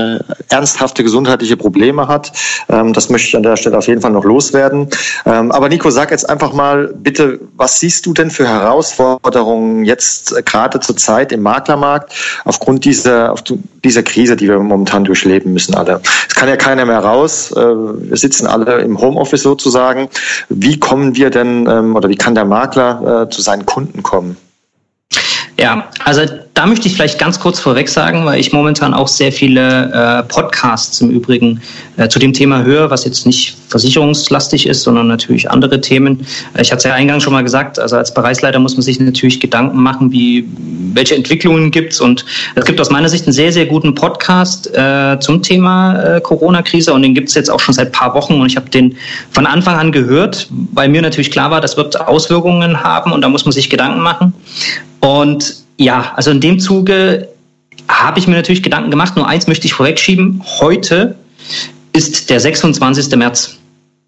ernsthafte 0.48 1.02
gesundheitliche 1.02 1.56
Probleme 1.56 2.06
hat. 2.06 2.32
Ähm, 2.68 2.92
das 2.92 3.10
möchte 3.10 3.28
ich 3.28 3.36
an 3.36 3.42
der 3.42 3.56
Stelle 3.56 3.76
auf 3.76 3.88
jeden 3.88 4.00
Fall 4.00 4.12
noch 4.12 4.24
loswerden. 4.24 4.88
Ähm, 5.26 5.50
aber 5.50 5.68
Nico, 5.68 5.90
sag 5.90 6.12
jetzt 6.12 6.28
einfach 6.28 6.52
mal 6.52 6.94
bitte, 6.94 7.40
was 7.56 7.80
siehst 7.80 8.06
du 8.06 8.12
denn 8.12 8.30
für 8.30 8.46
Herausforderungen 8.46 9.84
jetzt 9.84 10.36
äh, 10.36 10.42
gerade 10.42 10.78
zur 10.78 10.96
Zeit 10.96 11.32
im 11.32 11.42
Maklermarkt 11.42 12.12
aufgrund 12.44 12.84
dieser, 12.84 13.32
auf 13.32 13.42
dieser 13.84 14.02
Krise, 14.02 14.36
die 14.36 14.48
wir 14.48 14.58
momentan 14.58 15.04
durchleben 15.04 15.52
müssen 15.52 15.74
alle? 15.74 16.00
Es 16.28 16.34
kann 16.34 16.48
ja 16.48 16.56
keiner 16.56 16.84
mehr 16.84 16.98
raus. 16.98 17.52
Äh, 17.52 17.60
wir 17.60 18.16
sitzen 18.16 18.46
alle 18.46 18.78
im 18.78 18.98
Homeoffice 19.00 19.42
sozusagen. 19.42 20.08
Wie 20.48 20.78
kommen 20.78 21.16
wir 21.16 21.30
denn 21.30 21.66
ähm, 21.68 21.96
oder 21.96 22.08
wie 22.08 22.16
kann 22.16 22.34
der 22.34 22.44
Makler 22.44 23.24
äh, 23.24 23.30
zu 23.30 23.42
seinen 23.42 23.66
Kunden 23.66 24.02
kommen? 24.02 24.36
Ja, 25.58 25.88
also 26.04 26.22
da 26.54 26.66
möchte 26.66 26.88
ich 26.88 26.94
vielleicht 26.94 27.18
ganz 27.18 27.38
kurz 27.38 27.60
vorweg 27.60 27.88
sagen, 27.88 28.24
weil 28.26 28.40
ich 28.40 28.52
momentan 28.52 28.92
auch 28.92 29.08
sehr 29.08 29.32
viele 29.32 29.92
äh, 29.92 30.22
Podcasts 30.24 31.00
im 31.00 31.10
Übrigen 31.10 31.60
äh, 31.96 32.08
zu 32.08 32.18
dem 32.18 32.32
Thema 32.32 32.64
höre, 32.64 32.90
was 32.90 33.04
jetzt 33.04 33.24
nicht 33.24 33.56
versicherungslastig 33.68 34.66
ist, 34.66 34.82
sondern 34.82 35.06
natürlich 35.06 35.48
andere 35.48 35.80
Themen. 35.80 36.26
Äh, 36.54 36.62
ich 36.62 36.72
hatte 36.72 36.78
es 36.78 36.84
ja 36.84 36.94
eingangs 36.94 37.22
schon 37.22 37.32
mal 37.32 37.44
gesagt, 37.44 37.78
also 37.78 37.96
als 37.96 38.12
Bereichsleiter 38.12 38.58
muss 38.58 38.74
man 38.74 38.82
sich 38.82 38.98
natürlich 38.98 39.38
Gedanken 39.38 39.80
machen, 39.80 40.10
wie 40.10 40.44
welche 40.92 41.14
Entwicklungen 41.14 41.70
gibt 41.70 41.92
es. 41.92 42.00
Und 42.00 42.24
es 42.56 42.64
gibt 42.64 42.80
aus 42.80 42.90
meiner 42.90 43.08
Sicht 43.08 43.26
einen 43.26 43.32
sehr, 43.32 43.52
sehr 43.52 43.66
guten 43.66 43.94
Podcast 43.94 44.74
äh, 44.74 45.18
zum 45.20 45.42
Thema 45.42 46.16
äh, 46.16 46.20
Corona-Krise 46.20 46.92
und 46.92 47.02
den 47.02 47.14
gibt 47.14 47.28
es 47.28 47.36
jetzt 47.36 47.50
auch 47.50 47.60
schon 47.60 47.74
seit 47.74 47.92
paar 47.92 48.12
Wochen 48.14 48.40
und 48.40 48.46
ich 48.46 48.56
habe 48.56 48.68
den 48.68 48.96
von 49.30 49.46
Anfang 49.46 49.76
an 49.76 49.92
gehört, 49.92 50.48
weil 50.72 50.88
mir 50.88 51.00
natürlich 51.00 51.30
klar 51.30 51.50
war, 51.52 51.60
das 51.60 51.76
wird 51.76 52.00
Auswirkungen 52.00 52.82
haben 52.82 53.12
und 53.12 53.22
da 53.22 53.28
muss 53.28 53.44
man 53.44 53.52
sich 53.52 53.70
Gedanken 53.70 54.00
machen. 54.00 54.34
Und 55.00 55.60
ja, 55.80 56.12
also 56.14 56.30
in 56.30 56.42
dem 56.42 56.60
Zuge 56.60 57.28
habe 57.88 58.18
ich 58.18 58.26
mir 58.26 58.34
natürlich 58.34 58.62
Gedanken 58.62 58.90
gemacht. 58.90 59.16
Nur 59.16 59.26
eins 59.26 59.46
möchte 59.46 59.66
ich 59.66 59.72
vorwegschieben. 59.72 60.42
Heute 60.60 61.16
ist 61.94 62.28
der 62.28 62.38
26. 62.38 63.16
März. 63.16 63.56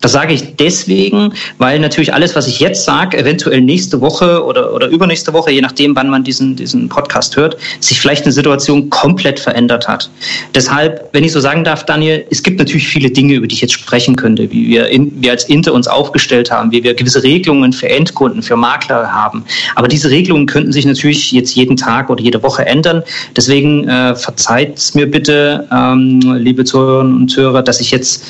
Das 0.02 0.12
sage 0.12 0.34
ich 0.34 0.56
deswegen, 0.56 1.32
weil 1.58 1.78
natürlich 1.78 2.12
alles, 2.12 2.34
was 2.34 2.48
ich 2.48 2.60
jetzt 2.60 2.84
sage, 2.84 3.16
eventuell 3.16 3.60
nächste 3.60 4.00
Woche 4.00 4.44
oder, 4.44 4.74
oder 4.74 4.88
übernächste 4.88 5.32
Woche, 5.32 5.52
je 5.52 5.60
nachdem, 5.60 5.96
wann 5.96 6.10
man 6.10 6.24
diesen, 6.24 6.56
diesen 6.56 6.88
Podcast 6.88 7.36
hört, 7.36 7.56
sich 7.80 8.00
vielleicht 8.00 8.24
eine 8.24 8.32
Situation 8.32 8.90
komplett 8.90 9.38
verändert 9.38 9.86
hat. 9.86 10.10
Deshalb, 10.54 11.08
wenn 11.12 11.22
ich 11.22 11.30
so 11.30 11.38
sagen 11.38 11.62
darf, 11.62 11.86
Daniel, 11.86 12.26
es 12.30 12.42
gibt 12.42 12.58
natürlich 12.58 12.88
viele 12.88 13.10
Dinge, 13.10 13.34
über 13.34 13.46
die 13.46 13.54
ich 13.54 13.60
jetzt 13.60 13.74
sprechen 13.74 14.16
könnte, 14.16 14.50
wie 14.50 14.68
wir, 14.68 14.88
in, 14.88 15.22
wir 15.22 15.30
als 15.30 15.44
Inter 15.44 15.72
uns 15.72 15.86
aufgestellt 15.86 16.50
haben, 16.50 16.72
wie 16.72 16.82
wir 16.82 16.94
gewisse 16.94 17.22
Regelungen 17.22 17.72
für 17.72 17.88
Endkunden, 17.88 18.42
für 18.42 18.56
Makler 18.56 19.12
haben. 19.12 19.44
Aber 19.76 19.86
diese 19.86 20.10
Regelungen 20.10 20.46
könnten 20.46 20.72
sich 20.72 20.84
natürlich 20.84 21.30
jetzt 21.30 21.54
jeden 21.54 21.76
Tag 21.76 22.10
oder 22.10 22.20
jede 22.20 22.42
Woche 22.42 22.66
ändern. 22.66 23.04
Deswegen 23.36 23.88
äh, 23.88 24.16
verzeiht 24.16 24.80
mir 24.94 25.08
bitte, 25.08 25.68
ähm, 25.72 26.20
liebe 26.38 26.64
Zuhörerinnen 26.64 27.14
und 27.14 27.36
Hörer, 27.36 27.62
dass 27.62 27.80
ich 27.80 27.92
jetzt 27.92 28.24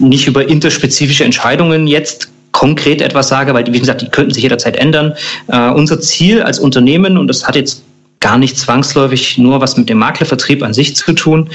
nicht 0.00 0.26
über 0.26 0.48
interspezifische 0.48 1.24
Entscheidungen 1.24 1.86
jetzt 1.86 2.30
konkret 2.52 3.00
etwas 3.00 3.28
sage, 3.28 3.54
weil, 3.54 3.72
wie 3.72 3.78
gesagt, 3.78 4.02
die 4.02 4.08
könnten 4.08 4.32
sich 4.32 4.42
jederzeit 4.42 4.76
ändern. 4.76 5.14
Uh, 5.46 5.72
unser 5.74 6.00
Ziel 6.00 6.42
als 6.42 6.58
Unternehmen, 6.58 7.16
und 7.16 7.28
das 7.28 7.46
hat 7.46 7.56
jetzt 7.56 7.84
gar 8.20 8.36
nicht 8.36 8.58
zwangsläufig 8.58 9.38
nur 9.38 9.60
was 9.60 9.76
mit 9.76 9.88
dem 9.88 9.98
Maklervertrieb 9.98 10.62
an 10.62 10.74
sich 10.74 10.96
zu 10.96 11.12
tun, 11.12 11.50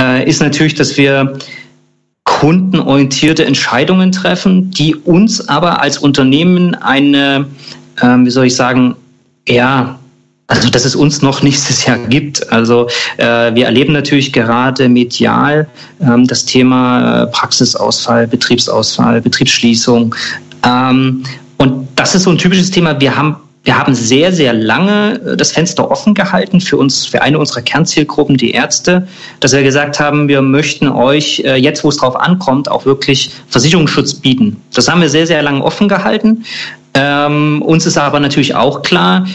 uh, 0.00 0.22
ist 0.24 0.40
natürlich, 0.40 0.74
dass 0.74 0.96
wir 0.96 1.38
kundenorientierte 2.24 3.44
Entscheidungen 3.44 4.12
treffen, 4.12 4.70
die 4.70 4.94
uns 4.94 5.46
aber 5.48 5.80
als 5.80 5.98
Unternehmen 5.98 6.74
eine, 6.74 7.46
uh, 8.02 8.24
wie 8.24 8.30
soll 8.30 8.46
ich 8.46 8.56
sagen, 8.56 8.96
eher 9.44 9.98
also, 10.48 10.70
dass 10.70 10.84
es 10.84 10.94
uns 10.94 11.22
noch 11.22 11.42
nächstes 11.42 11.86
Jahr 11.86 11.98
gibt. 11.98 12.52
Also, 12.52 12.88
äh, 13.16 13.54
wir 13.54 13.66
erleben 13.66 13.92
natürlich 13.92 14.32
gerade 14.32 14.88
medial 14.88 15.66
ähm, 16.00 16.26
das 16.26 16.44
Thema 16.44 17.22
äh, 17.22 17.26
Praxisausfall, 17.28 18.28
Betriebsausfall, 18.28 19.20
Betriebsschließung. 19.20 20.14
Ähm, 20.64 21.24
und 21.58 21.88
das 21.96 22.14
ist 22.14 22.24
so 22.24 22.30
ein 22.30 22.38
typisches 22.38 22.70
Thema. 22.70 23.00
Wir 23.00 23.16
haben 23.16 23.36
wir 23.66 23.76
haben 23.76 23.96
sehr, 23.96 24.32
sehr 24.32 24.52
lange 24.52 25.20
äh, 25.26 25.36
das 25.36 25.50
Fenster 25.50 25.90
offen 25.90 26.14
gehalten 26.14 26.60
für 26.60 26.76
uns, 26.76 27.04
für 27.04 27.20
eine 27.20 27.36
unserer 27.38 27.62
Kernzielgruppen, 27.62 28.36
die 28.36 28.52
Ärzte, 28.52 29.08
dass 29.40 29.52
wir 29.52 29.64
gesagt 29.64 29.98
haben, 29.98 30.28
wir 30.28 30.40
möchten 30.40 30.88
euch 30.88 31.42
äh, 31.44 31.56
jetzt, 31.56 31.82
wo 31.82 31.88
es 31.88 31.96
drauf 31.96 32.14
ankommt, 32.14 32.70
auch 32.70 32.86
wirklich 32.86 33.32
Versicherungsschutz 33.48 34.14
bieten. 34.14 34.62
Das 34.72 34.88
haben 34.88 35.00
wir 35.00 35.08
sehr, 35.08 35.26
sehr 35.26 35.42
lange 35.42 35.64
offen 35.64 35.88
gehalten. 35.88 36.44
Ähm, 36.94 37.60
uns 37.60 37.84
ist 37.86 37.98
aber 37.98 38.20
natürlich 38.20 38.54
auch 38.54 38.82
klar, 38.82 39.26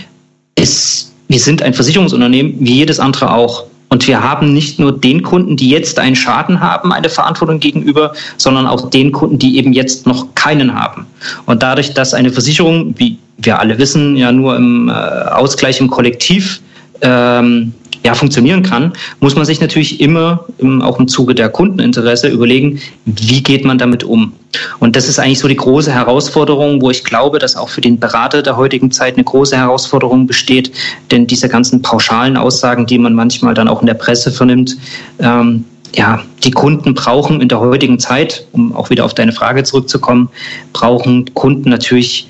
ist, 0.61 1.11
wir 1.27 1.39
sind 1.39 1.61
ein 1.61 1.73
Versicherungsunternehmen 1.73 2.55
wie 2.59 2.75
jedes 2.75 2.99
andere 2.99 3.33
auch. 3.33 3.65
Und 3.89 4.07
wir 4.07 4.23
haben 4.23 4.53
nicht 4.53 4.79
nur 4.79 4.93
den 4.97 5.21
Kunden, 5.21 5.57
die 5.57 5.69
jetzt 5.69 5.99
einen 5.99 6.15
Schaden 6.15 6.61
haben, 6.61 6.93
eine 6.93 7.09
Verantwortung 7.09 7.59
gegenüber, 7.59 8.13
sondern 8.37 8.65
auch 8.65 8.89
den 8.89 9.11
Kunden, 9.11 9.37
die 9.37 9.57
eben 9.57 9.73
jetzt 9.73 10.07
noch 10.07 10.33
keinen 10.33 10.73
haben. 10.73 11.05
Und 11.45 11.61
dadurch, 11.61 11.93
dass 11.93 12.13
eine 12.13 12.31
Versicherung, 12.31 12.95
wie 12.97 13.17
wir 13.37 13.59
alle 13.59 13.77
wissen, 13.77 14.15
ja 14.15 14.31
nur 14.31 14.55
im 14.55 14.87
äh, 14.87 14.93
Ausgleich 14.93 15.81
im 15.81 15.89
Kollektiv 15.89 16.61
ähm, 17.01 17.73
ja, 18.03 18.15
funktionieren 18.15 18.63
kann, 18.63 18.93
muss 19.19 19.35
man 19.35 19.45
sich 19.45 19.61
natürlich 19.61 20.01
immer 20.01 20.45
im, 20.57 20.81
auch 20.81 20.99
im 20.99 21.07
Zuge 21.07 21.35
der 21.35 21.49
Kundeninteresse 21.49 22.27
überlegen, 22.29 22.79
wie 23.05 23.43
geht 23.43 23.63
man 23.63 23.77
damit 23.77 24.03
um. 24.03 24.33
Und 24.79 24.95
das 24.95 25.07
ist 25.07 25.19
eigentlich 25.19 25.39
so 25.39 25.47
die 25.47 25.55
große 25.55 25.91
Herausforderung, 25.91 26.81
wo 26.81 26.89
ich 26.89 27.03
glaube, 27.03 27.39
dass 27.39 27.55
auch 27.55 27.69
für 27.69 27.81
den 27.81 27.99
Berater 27.99 28.41
der 28.41 28.57
heutigen 28.57 28.91
Zeit 28.91 29.15
eine 29.15 29.23
große 29.23 29.55
Herausforderung 29.55 30.27
besteht, 30.27 30.71
denn 31.11 31.27
diese 31.27 31.47
ganzen 31.47 31.81
pauschalen 31.81 32.37
Aussagen, 32.37 32.85
die 32.85 32.97
man 32.97 33.13
manchmal 33.13 33.53
dann 33.53 33.67
auch 33.67 33.81
in 33.81 33.87
der 33.87 33.93
Presse 33.93 34.31
vernimmt, 34.31 34.77
ähm, 35.19 35.65
ja, 35.95 36.23
die 36.43 36.51
Kunden 36.51 36.93
brauchen 36.93 37.41
in 37.41 37.49
der 37.49 37.59
heutigen 37.59 37.99
Zeit, 37.99 38.45
um 38.51 38.75
auch 38.75 38.89
wieder 38.89 39.05
auf 39.05 39.13
deine 39.13 39.33
Frage 39.33 39.63
zurückzukommen, 39.63 40.29
brauchen 40.73 41.33
Kunden 41.33 41.69
natürlich 41.69 42.29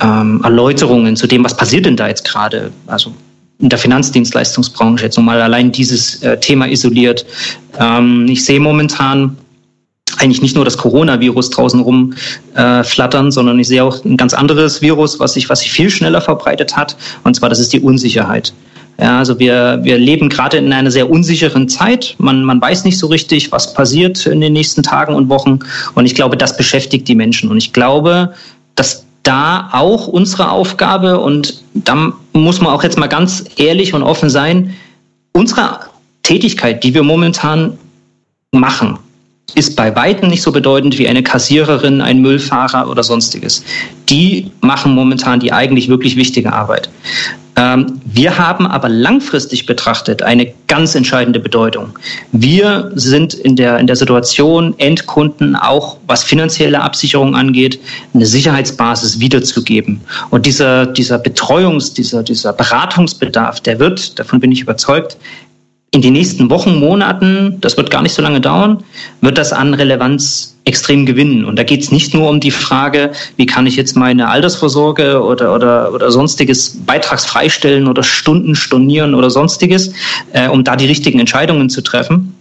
ähm, 0.00 0.40
Erläuterungen 0.42 1.16
zu 1.16 1.26
dem, 1.26 1.44
was 1.44 1.56
passiert 1.56 1.86
denn 1.86 1.96
da 1.96 2.08
jetzt 2.08 2.24
gerade. 2.24 2.72
Also 2.86 3.12
in 3.58 3.68
der 3.68 3.78
Finanzdienstleistungsbranche 3.78 5.04
jetzt 5.04 5.16
nochmal 5.16 5.40
allein 5.40 5.72
dieses 5.72 6.22
äh, 6.22 6.38
Thema 6.38 6.68
isoliert. 6.68 7.24
Ähm, 7.78 8.26
ich 8.28 8.44
sehe 8.44 8.60
momentan 8.60 9.36
eigentlich 10.18 10.42
nicht 10.42 10.54
nur 10.54 10.64
das 10.64 10.78
Coronavirus 10.78 11.50
draußen 11.50 11.80
rum 11.80 12.14
äh, 12.54 12.84
flattern, 12.84 13.30
sondern 13.32 13.58
ich 13.58 13.68
sehe 13.68 13.82
auch 13.84 14.04
ein 14.04 14.16
ganz 14.16 14.34
anderes 14.34 14.80
Virus, 14.82 15.20
was 15.20 15.34
sich, 15.34 15.48
was 15.48 15.60
sich 15.60 15.72
viel 15.72 15.90
schneller 15.90 16.20
verbreitet 16.20 16.76
hat. 16.76 16.96
Und 17.24 17.34
zwar, 17.34 17.48
das 17.48 17.58
ist 17.58 17.72
die 17.72 17.80
Unsicherheit. 17.80 18.52
Ja, 18.98 19.18
also 19.18 19.38
wir, 19.38 19.80
wir 19.82 19.98
leben 19.98 20.30
gerade 20.30 20.56
in 20.56 20.72
einer 20.72 20.90
sehr 20.90 21.10
unsicheren 21.10 21.68
Zeit. 21.68 22.14
Man, 22.18 22.44
man 22.44 22.60
weiß 22.60 22.84
nicht 22.84 22.98
so 22.98 23.08
richtig, 23.08 23.52
was 23.52 23.74
passiert 23.74 24.24
in 24.24 24.40
den 24.40 24.54
nächsten 24.54 24.82
Tagen 24.82 25.14
und 25.14 25.28
Wochen. 25.28 25.58
Und 25.94 26.06
ich 26.06 26.14
glaube, 26.14 26.36
das 26.38 26.56
beschäftigt 26.56 27.06
die 27.08 27.14
Menschen. 27.14 27.50
Und 27.50 27.58
ich 27.58 27.74
glaube, 27.74 28.32
dass 28.74 29.04
da 29.22 29.68
auch 29.72 30.06
unsere 30.06 30.50
Aufgabe 30.50 31.18
und 31.18 31.62
da 31.74 32.12
muss 32.40 32.60
man 32.60 32.72
auch 32.72 32.82
jetzt 32.82 32.98
mal 32.98 33.06
ganz 33.06 33.44
ehrlich 33.56 33.94
und 33.94 34.02
offen 34.02 34.30
sein, 34.30 34.74
unsere 35.32 35.80
Tätigkeit, 36.22 36.82
die 36.82 36.94
wir 36.94 37.02
momentan 37.02 37.78
machen, 38.52 38.98
ist 39.54 39.76
bei 39.76 39.94
weitem 39.94 40.28
nicht 40.28 40.42
so 40.42 40.52
bedeutend 40.52 40.98
wie 40.98 41.08
eine 41.08 41.22
Kassiererin, 41.22 42.00
ein 42.00 42.20
Müllfahrer 42.20 42.88
oder 42.90 43.02
sonstiges. 43.02 43.64
Die 44.08 44.50
machen 44.60 44.94
momentan 44.94 45.40
die 45.40 45.52
eigentlich 45.52 45.88
wirklich 45.88 46.16
wichtige 46.16 46.52
Arbeit. 46.52 46.90
Ähm, 47.56 48.00
wir 48.04 48.36
haben 48.36 48.66
aber 48.66 48.88
langfristig 48.90 49.64
betrachtet 49.64 50.22
eine 50.22 50.52
ganz 50.68 50.94
entscheidende 50.94 51.40
Bedeutung. 51.40 51.98
Wir 52.32 52.90
sind 52.94 53.32
in 53.32 53.56
der, 53.56 53.78
in 53.78 53.86
der 53.86 53.96
Situation, 53.96 54.74
Endkunden 54.78 55.56
auch 55.56 55.96
was 56.06 56.22
finanzielle 56.22 56.82
Absicherung 56.82 57.34
angeht, 57.34 57.80
eine 58.12 58.26
Sicherheitsbasis 58.26 59.20
wiederzugeben. 59.20 60.02
Und 60.30 60.44
dieser, 60.44 60.86
dieser 60.86 61.16
Betreuungs-, 61.16 61.94
dieser, 61.94 62.22
dieser 62.22 62.52
Beratungsbedarf, 62.52 63.60
der 63.60 63.78
wird, 63.78 64.18
davon 64.18 64.38
bin 64.38 64.52
ich 64.52 64.60
überzeugt, 64.60 65.16
in 65.92 66.02
den 66.02 66.12
nächsten 66.12 66.50
Wochen, 66.50 66.78
Monaten, 66.78 67.56
das 67.62 67.78
wird 67.78 67.90
gar 67.90 68.02
nicht 68.02 68.12
so 68.12 68.20
lange 68.20 68.40
dauern, 68.40 68.84
wird 69.22 69.38
das 69.38 69.54
an 69.54 69.72
Relevanz 69.72 70.55
extrem 70.66 71.06
gewinnen. 71.06 71.44
Und 71.44 71.56
da 71.58 71.62
geht 71.62 71.82
es 71.82 71.92
nicht 71.92 72.12
nur 72.12 72.28
um 72.28 72.40
die 72.40 72.50
Frage, 72.50 73.12
wie 73.36 73.46
kann 73.46 73.66
ich 73.66 73.76
jetzt 73.76 73.96
meine 73.96 74.28
Altersvorsorge 74.28 75.22
oder, 75.22 75.54
oder, 75.54 75.94
oder 75.94 76.10
sonstiges 76.10 76.76
beitragsfrei 76.84 77.48
stellen 77.48 77.86
oder 77.86 78.02
Stunden 78.02 78.54
stornieren 78.54 79.14
oder 79.14 79.30
sonstiges, 79.30 79.92
äh, 80.32 80.48
um 80.48 80.64
da 80.64 80.76
die 80.76 80.86
richtigen 80.86 81.20
Entscheidungen 81.20 81.70
zu 81.70 81.82
treffen. 81.82 82.34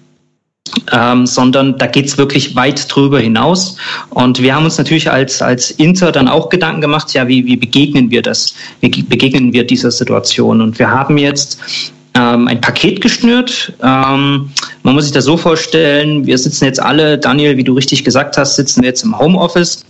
Ähm, 0.92 1.28
sondern 1.28 1.78
da 1.78 1.86
geht 1.86 2.08
es 2.08 2.18
wirklich 2.18 2.56
weit 2.56 2.94
drüber 2.94 3.20
hinaus. 3.20 3.78
Und 4.10 4.42
wir 4.42 4.56
haben 4.56 4.66
uns 4.66 4.80
natürlich 4.80 5.10
als, 5.10 5.42
als 5.42 5.70
Inter 5.72 6.12
dann 6.12 6.28
auch 6.28 6.50
Gedanken 6.50 6.82
gemacht, 6.82 7.14
ja, 7.14 7.28
wie, 7.28 7.46
wie 7.46 7.56
begegnen 7.56 8.10
wir 8.10 8.24
das? 8.24 8.56
Wie 8.82 8.90
begegnen 9.04 9.54
wir 9.54 9.66
dieser 9.66 9.92
Situation? 9.92 10.62
Und 10.62 10.80
wir 10.80 10.90
haben 10.90 11.20
jetzt 11.20 11.60
ähm, 12.16 12.48
ein 12.48 12.62
Paket 12.62 13.02
geschnürt. 13.02 13.74
Ähm, 13.84 14.52
man 14.84 14.96
muss 14.96 15.04
sich 15.04 15.14
das 15.14 15.26
so 15.26 15.38
vorstellen, 15.38 16.26
wir 16.26 16.38
sitzen 16.38 16.66
jetzt 16.66 16.82
alle, 16.82 17.18
Daniel, 17.18 17.58
wie 17.58 17.64
du 17.64 17.74
richtig 17.74 18.04
gesagt 18.04 18.38
hast, 18.38 18.56
sitzen 18.56 18.82
wir 18.82 18.90
jetzt 18.90 19.04
im 19.04 19.18
Homeoffice 19.18 19.86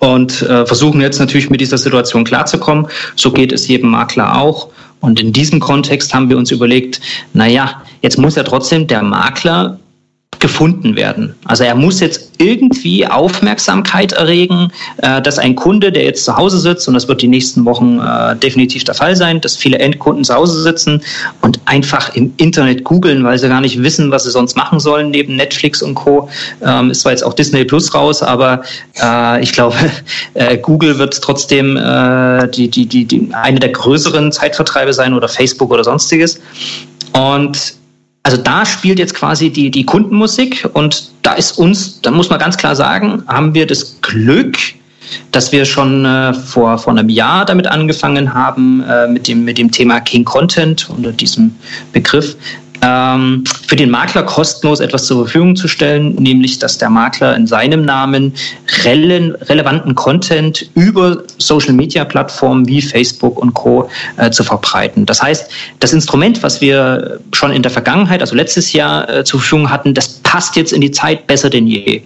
und 0.00 0.42
äh, 0.42 0.66
versuchen 0.66 1.00
jetzt 1.00 1.18
natürlich 1.18 1.50
mit 1.50 1.60
dieser 1.60 1.78
Situation 1.78 2.24
klarzukommen. 2.24 2.88
So 3.14 3.30
geht 3.30 3.52
es 3.52 3.68
jedem 3.68 3.90
Makler 3.90 4.40
auch. 4.40 4.68
Und 5.00 5.20
in 5.20 5.32
diesem 5.32 5.60
Kontext 5.60 6.14
haben 6.14 6.30
wir 6.30 6.38
uns 6.38 6.50
überlegt, 6.50 7.00
naja, 7.34 7.82
jetzt 8.00 8.18
muss 8.18 8.34
ja 8.34 8.42
trotzdem 8.42 8.86
der 8.86 9.02
Makler 9.02 9.78
gefunden 10.46 10.94
werden. 10.94 11.34
Also 11.44 11.64
er 11.64 11.74
muss 11.74 11.98
jetzt 11.98 12.30
irgendwie 12.38 13.04
Aufmerksamkeit 13.04 14.12
erregen, 14.12 14.70
äh, 14.98 15.20
dass 15.20 15.40
ein 15.40 15.56
Kunde, 15.56 15.90
der 15.90 16.04
jetzt 16.04 16.24
zu 16.24 16.36
Hause 16.36 16.60
sitzt, 16.60 16.86
und 16.86 16.94
das 16.94 17.08
wird 17.08 17.20
die 17.20 17.26
nächsten 17.26 17.64
Wochen 17.64 17.98
äh, 17.98 18.36
definitiv 18.36 18.84
der 18.84 18.94
Fall 18.94 19.16
sein, 19.16 19.40
dass 19.40 19.56
viele 19.56 19.80
Endkunden 19.80 20.22
zu 20.22 20.32
Hause 20.32 20.62
sitzen 20.62 21.02
und 21.42 21.58
einfach 21.64 22.14
im 22.14 22.32
Internet 22.36 22.84
googeln, 22.84 23.24
weil 23.24 23.36
sie 23.40 23.48
gar 23.48 23.60
nicht 23.60 23.82
wissen, 23.82 24.12
was 24.12 24.22
sie 24.22 24.30
sonst 24.30 24.56
machen 24.56 24.78
sollen 24.78 25.10
neben 25.10 25.34
Netflix 25.34 25.82
und 25.82 25.96
Co. 25.96 26.28
Ähm, 26.64 26.92
ist 26.92 27.00
zwar 27.00 27.10
jetzt 27.10 27.24
auch 27.24 27.34
Disney 27.34 27.64
Plus 27.64 27.92
raus, 27.92 28.22
aber 28.22 28.62
äh, 29.02 29.42
ich 29.42 29.52
glaube, 29.52 29.74
äh, 30.34 30.58
Google 30.58 30.96
wird 30.98 31.20
trotzdem 31.20 31.76
äh, 31.76 32.48
die, 32.50 32.68
die, 32.68 32.86
die, 32.86 33.04
die 33.04 33.28
eine 33.32 33.58
der 33.58 33.70
größeren 33.70 34.30
Zeitvertreibe 34.30 34.92
sein 34.92 35.12
oder 35.12 35.26
Facebook 35.26 35.72
oder 35.72 35.82
sonstiges. 35.82 36.38
Und 37.12 37.74
also 38.26 38.38
da 38.38 38.66
spielt 38.66 38.98
jetzt 38.98 39.14
quasi 39.14 39.50
die, 39.50 39.70
die 39.70 39.86
Kundenmusik 39.86 40.68
und 40.72 41.12
da 41.22 41.34
ist 41.34 41.52
uns, 41.58 42.00
da 42.00 42.10
muss 42.10 42.28
man 42.28 42.40
ganz 42.40 42.56
klar 42.56 42.74
sagen, 42.74 43.22
haben 43.28 43.54
wir 43.54 43.68
das 43.68 44.00
Glück, 44.02 44.58
dass 45.30 45.52
wir 45.52 45.64
schon 45.64 46.04
äh, 46.04 46.34
vor, 46.34 46.76
vor 46.76 46.92
einem 46.92 47.08
Jahr 47.08 47.44
damit 47.44 47.68
angefangen 47.68 48.34
haben, 48.34 48.82
äh, 48.82 49.06
mit, 49.06 49.28
dem, 49.28 49.44
mit 49.44 49.58
dem 49.58 49.70
Thema 49.70 50.00
King 50.00 50.24
Content 50.24 50.90
unter 50.90 51.12
diesem 51.12 51.54
Begriff, 51.92 52.34
ähm, 52.86 53.44
für 53.66 53.76
den 53.76 53.90
Makler 53.90 54.22
kostenlos 54.22 54.80
etwas 54.80 55.06
zur 55.06 55.24
Verfügung 55.24 55.56
zu 55.56 55.66
stellen, 55.66 56.14
nämlich 56.14 56.58
dass 56.58 56.78
der 56.78 56.88
Makler 56.88 57.34
in 57.34 57.46
seinem 57.46 57.84
Namen 57.84 58.32
rele 58.84 59.38
relevanten 59.48 59.94
Content 59.94 60.70
über 60.74 61.22
Social-Media-Plattformen 61.38 62.66
wie 62.68 62.80
Facebook 62.80 63.38
und 63.38 63.54
Co. 63.54 63.88
Äh, 64.16 64.30
zu 64.30 64.44
verbreiten. 64.44 65.06
Das 65.06 65.22
heißt, 65.22 65.50
das 65.80 65.92
Instrument, 65.92 66.42
was 66.42 66.60
wir 66.60 67.18
schon 67.32 67.52
in 67.52 67.62
der 67.62 67.70
Vergangenheit, 67.70 68.20
also 68.20 68.36
letztes 68.36 68.72
Jahr 68.72 69.08
äh, 69.08 69.24
zur 69.24 69.40
Verfügung 69.40 69.70
hatten, 69.70 69.94
das 69.94 70.20
passt 70.20 70.56
jetzt 70.56 70.72
in 70.72 70.80
die 70.80 70.90
Zeit 70.90 71.26
besser 71.26 71.50
denn 71.50 71.66
je. 71.66 72.02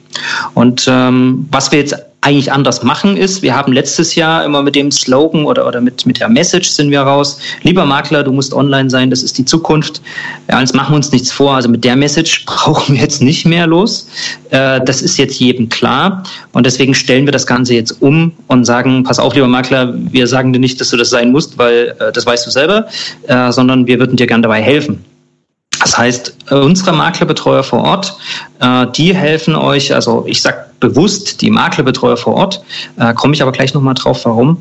Und 0.54 0.86
ähm, 0.88 1.46
was 1.50 1.70
wir 1.72 1.80
jetzt 1.80 1.94
eigentlich 2.22 2.52
anders 2.52 2.82
machen 2.82 3.16
ist, 3.16 3.40
wir 3.40 3.54
haben 3.54 3.72
letztes 3.72 4.14
Jahr 4.14 4.44
immer 4.44 4.62
mit 4.62 4.74
dem 4.74 4.90
Slogan 4.90 5.46
oder, 5.46 5.66
oder 5.66 5.80
mit, 5.80 6.04
mit 6.04 6.20
der 6.20 6.28
Message 6.28 6.68
sind 6.68 6.90
wir 6.90 7.00
raus, 7.00 7.38
lieber 7.62 7.86
Makler, 7.86 8.22
du 8.22 8.32
musst 8.32 8.52
online 8.52 8.90
sein, 8.90 9.08
das 9.08 9.22
ist 9.22 9.38
die 9.38 9.44
Zukunft. 9.46 10.02
Ja, 10.50 10.60
jetzt 10.60 10.74
machen 10.74 10.92
wir 10.92 10.96
uns 10.96 11.10
nichts 11.12 11.32
vor, 11.32 11.54
also 11.54 11.70
mit 11.70 11.82
der 11.82 11.96
Message 11.96 12.44
brauchen 12.46 12.94
wir 12.94 13.02
jetzt 13.02 13.22
nicht 13.22 13.46
mehr 13.46 13.66
los. 13.66 14.06
Äh, 14.50 14.80
das 14.84 15.00
ist 15.00 15.16
jetzt 15.16 15.40
jedem 15.40 15.70
klar 15.70 16.22
und 16.52 16.66
deswegen 16.66 16.94
stellen 16.94 17.24
wir 17.24 17.32
das 17.32 17.46
Ganze 17.46 17.74
jetzt 17.74 18.02
um 18.02 18.32
und 18.48 18.64
sagen, 18.64 19.02
pass 19.02 19.18
auf, 19.18 19.34
lieber 19.34 19.48
Makler, 19.48 19.94
wir 19.96 20.26
sagen 20.26 20.52
dir 20.52 20.60
nicht, 20.60 20.78
dass 20.80 20.90
du 20.90 20.98
das 20.98 21.08
sein 21.08 21.32
musst, 21.32 21.56
weil 21.56 21.96
äh, 21.98 22.12
das 22.12 22.26
weißt 22.26 22.46
du 22.46 22.50
selber, 22.50 22.86
äh, 23.28 23.50
sondern 23.50 23.86
wir 23.86 23.98
würden 23.98 24.16
dir 24.16 24.26
gern 24.26 24.42
dabei 24.42 24.60
helfen. 24.60 25.04
Das 25.80 25.96
heißt, 25.96 26.34
unsere 26.50 26.92
Maklerbetreuer 26.92 27.62
vor 27.62 27.82
Ort, 27.82 28.16
äh, 28.60 28.86
die 28.94 29.14
helfen 29.14 29.56
euch, 29.56 29.94
also 29.94 30.24
ich 30.26 30.42
sage 30.42 30.58
bewusst 30.78 31.40
die 31.40 31.50
Maklerbetreuer 31.50 32.16
vor 32.16 32.34
Ort, 32.34 32.62
äh, 32.98 33.12
komme 33.14 33.34
ich 33.34 33.42
aber 33.42 33.52
gleich 33.52 33.74
nochmal 33.74 33.94
drauf, 33.94 34.24
warum. 34.24 34.58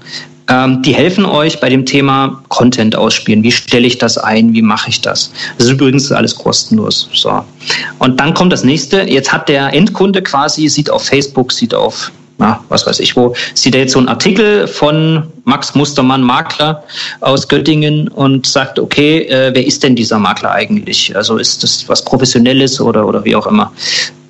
Ähm, 0.49 0.81
die 0.81 0.95
helfen 0.95 1.25
euch 1.25 1.59
bei 1.59 1.69
dem 1.69 1.85
Thema 1.85 2.41
Content 2.47 2.95
ausspielen. 2.95 3.43
Wie 3.43 3.51
stelle 3.51 3.85
ich 3.85 3.99
das 3.99 4.17
ein? 4.17 4.53
Wie 4.53 4.63
mache 4.63 4.89
ich 4.89 4.99
das? 5.01 5.31
Das 5.57 5.67
ist 5.67 5.73
übrigens 5.73 6.11
alles 6.11 6.35
kostenlos. 6.35 7.07
So. 7.13 7.43
Und 7.99 8.19
dann 8.19 8.33
kommt 8.33 8.51
das 8.51 8.63
nächste. 8.63 9.01
Jetzt 9.03 9.31
hat 9.31 9.47
der 9.47 9.71
Endkunde 9.73 10.23
quasi, 10.23 10.67
sieht 10.67 10.89
auf 10.89 11.05
Facebook, 11.05 11.51
sieht 11.51 11.75
auf 11.75 12.11
na, 12.39 12.63
was 12.69 12.87
weiß 12.87 12.99
ich 13.01 13.15
wo, 13.15 13.35
sieht 13.53 13.75
er 13.75 13.81
jetzt 13.81 13.93
so 13.93 13.99
einen 13.99 14.07
Artikel 14.07 14.67
von 14.67 15.23
Max 15.43 15.75
Mustermann, 15.75 16.23
Makler 16.23 16.83
aus 17.19 17.47
Göttingen 17.47 18.07
und 18.07 18.47
sagt, 18.47 18.79
okay, 18.79 19.23
äh, 19.23 19.51
wer 19.53 19.65
ist 19.65 19.83
denn 19.83 19.95
dieser 19.95 20.17
Makler 20.17 20.51
eigentlich? 20.51 21.15
Also 21.15 21.37
ist 21.37 21.63
das 21.63 21.87
was 21.87 22.03
Professionelles 22.03 22.79
oder, 22.79 23.05
oder 23.05 23.23
wie 23.25 23.35
auch 23.35 23.45
immer. 23.45 23.71